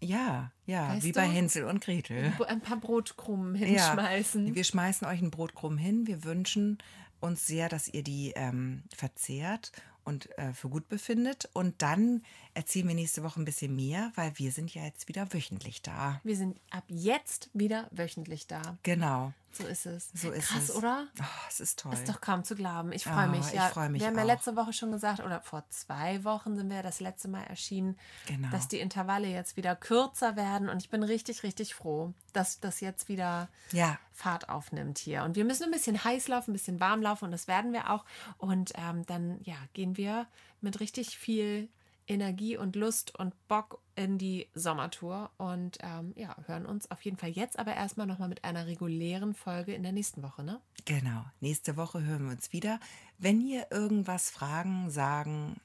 [0.00, 1.20] Ja, ja, Weißt wie du?
[1.20, 2.32] bei Hänsel und Gretel.
[2.48, 4.54] Ein paar Brotkrumen Ja, hinschmeißen.
[4.54, 6.08] wir schmeißen euch einen Brotkrumm hin.
[6.08, 6.78] Wir wünschen
[7.20, 9.70] uns sehr, dass ihr die ähm, verzehrt
[10.02, 11.48] und äh, für gut befindet.
[11.52, 12.24] Und dann
[12.54, 16.20] erzählen wir nächste Woche ein bisschen mehr, weil wir sind ja jetzt wieder wöchentlich da.
[16.24, 18.60] Wir sind ab jetzt wieder wöchentlich da.
[18.82, 19.32] Genau.
[19.54, 20.10] So ist es.
[20.14, 20.74] So ist Krass, es.
[20.74, 21.06] oder?
[21.20, 21.92] Oh, es ist toll.
[21.92, 22.92] Ist doch kaum zu glauben.
[22.92, 23.46] Ich Ah, freue mich.
[23.48, 26.56] ich Ja, freu mich wir haben ja letzte Woche schon gesagt, oder vor zwei Wochen
[26.56, 28.48] sind wir ja das letzte Mal erschienen, Genau.
[28.50, 30.68] dass die Intervalle jetzt wieder kürzer werden.
[30.68, 33.98] Und ich bin richtig, richtig froh, dass das jetzt wieder Ja.
[34.12, 35.22] Fahrt aufnimmt hier.
[35.24, 37.90] Und wir müssen ein bisschen heiß laufen, ein bisschen warm laufen und das werden wir
[37.90, 38.04] auch.
[38.38, 40.26] Und ähm, dann ja, gehen wir
[40.60, 41.68] mit richtig viel
[42.06, 47.16] Energie und Lust und Bock in die Sommertour und ähm, ja, hören uns auf jeden
[47.16, 50.60] Fall jetzt aber erstmal nochmal mit einer regulären Folge in der nächsten Woche, ne?
[50.84, 51.24] Genau.
[51.40, 52.80] Nächste Woche hören wir uns wieder.
[53.18, 55.60] Wenn ihr irgendwas fragen, sagen,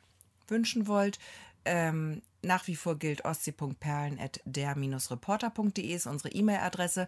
[0.47, 1.19] wünschen wollt,
[1.68, 7.07] ähm, nach wie vor gilt ostsee.perlen.der-reporter.de ist unsere E-Mail-Adresse.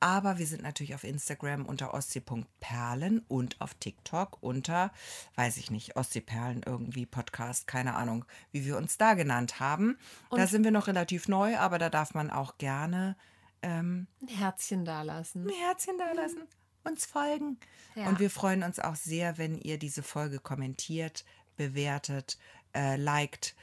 [0.00, 4.90] Aber wir sind natürlich auf Instagram unter ostsee.perlen und auf TikTok unter,
[5.34, 9.98] weiß ich nicht, Ostseeperlen irgendwie Podcast, keine Ahnung, wie wir uns da genannt haben.
[10.30, 13.16] Und da sind wir noch relativ neu, aber da darf man auch gerne
[13.60, 15.44] ein Herzchen dalassen.
[15.46, 16.46] ein Herzchen da lassen,
[16.84, 17.58] uns folgen.
[17.94, 18.08] Ja.
[18.08, 21.24] Und wir freuen uns auch sehr, wenn ihr diese Folge kommentiert,
[21.56, 22.38] bewertet,
[22.74, 23.54] äh, liked,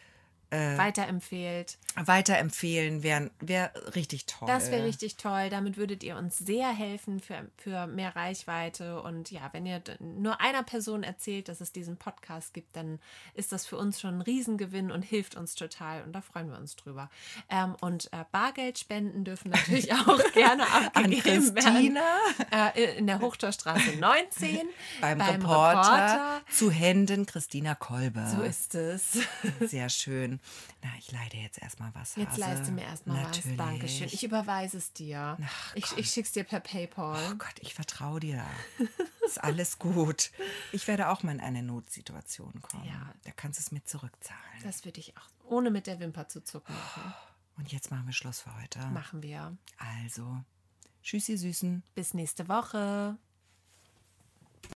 [0.78, 1.78] Weiterempfehlt.
[1.96, 3.04] weiterempfehlen.
[3.04, 4.48] Wäre wär richtig toll.
[4.48, 5.50] Das wäre richtig toll.
[5.50, 9.02] Damit würdet ihr uns sehr helfen für, für mehr Reichweite.
[9.02, 13.00] Und ja, wenn ihr nur einer Person erzählt, dass es diesen Podcast gibt, dann
[13.34, 16.04] ist das für uns schon ein Riesengewinn und hilft uns total.
[16.04, 17.10] Und da freuen wir uns drüber.
[17.50, 22.02] Ähm, und äh, Bargeldspenden dürfen natürlich auch gerne An abgegeben Christina
[22.50, 22.76] werden.
[22.76, 24.62] Äh, in der Hochtorstraße 19
[25.02, 28.26] beim, Reporter, zu Händen Christina Kolbe.
[28.36, 29.20] So ist es.
[29.62, 30.40] Sehr schön.
[30.84, 32.16] Na, ich leide jetzt erstmal was.
[32.16, 32.42] Jetzt Hase.
[32.42, 33.24] leiste mir erstmal was.
[33.38, 33.58] Natürlich.
[33.58, 34.08] Dankeschön.
[34.08, 35.38] Ich überweise es dir.
[35.42, 37.32] Ach, ich ich schicke es dir per PayPal.
[37.32, 38.46] Oh Gott, ich vertraue dir.
[39.26, 40.32] Ist alles gut.
[40.72, 42.86] Ich werde auch mal in eine Notsituation kommen.
[42.86, 43.14] Ja.
[43.24, 44.64] Da kannst du es mir zurückzahlen.
[44.64, 47.14] Das würde ich auch ohne mit der Wimper zu zucken machen.
[47.58, 48.80] Und jetzt machen wir Schluss für heute.
[48.88, 49.58] Machen wir.
[49.78, 50.44] Also,
[51.02, 51.84] tschüss, ihr Süßen.
[51.94, 53.18] Bis nächste Woche.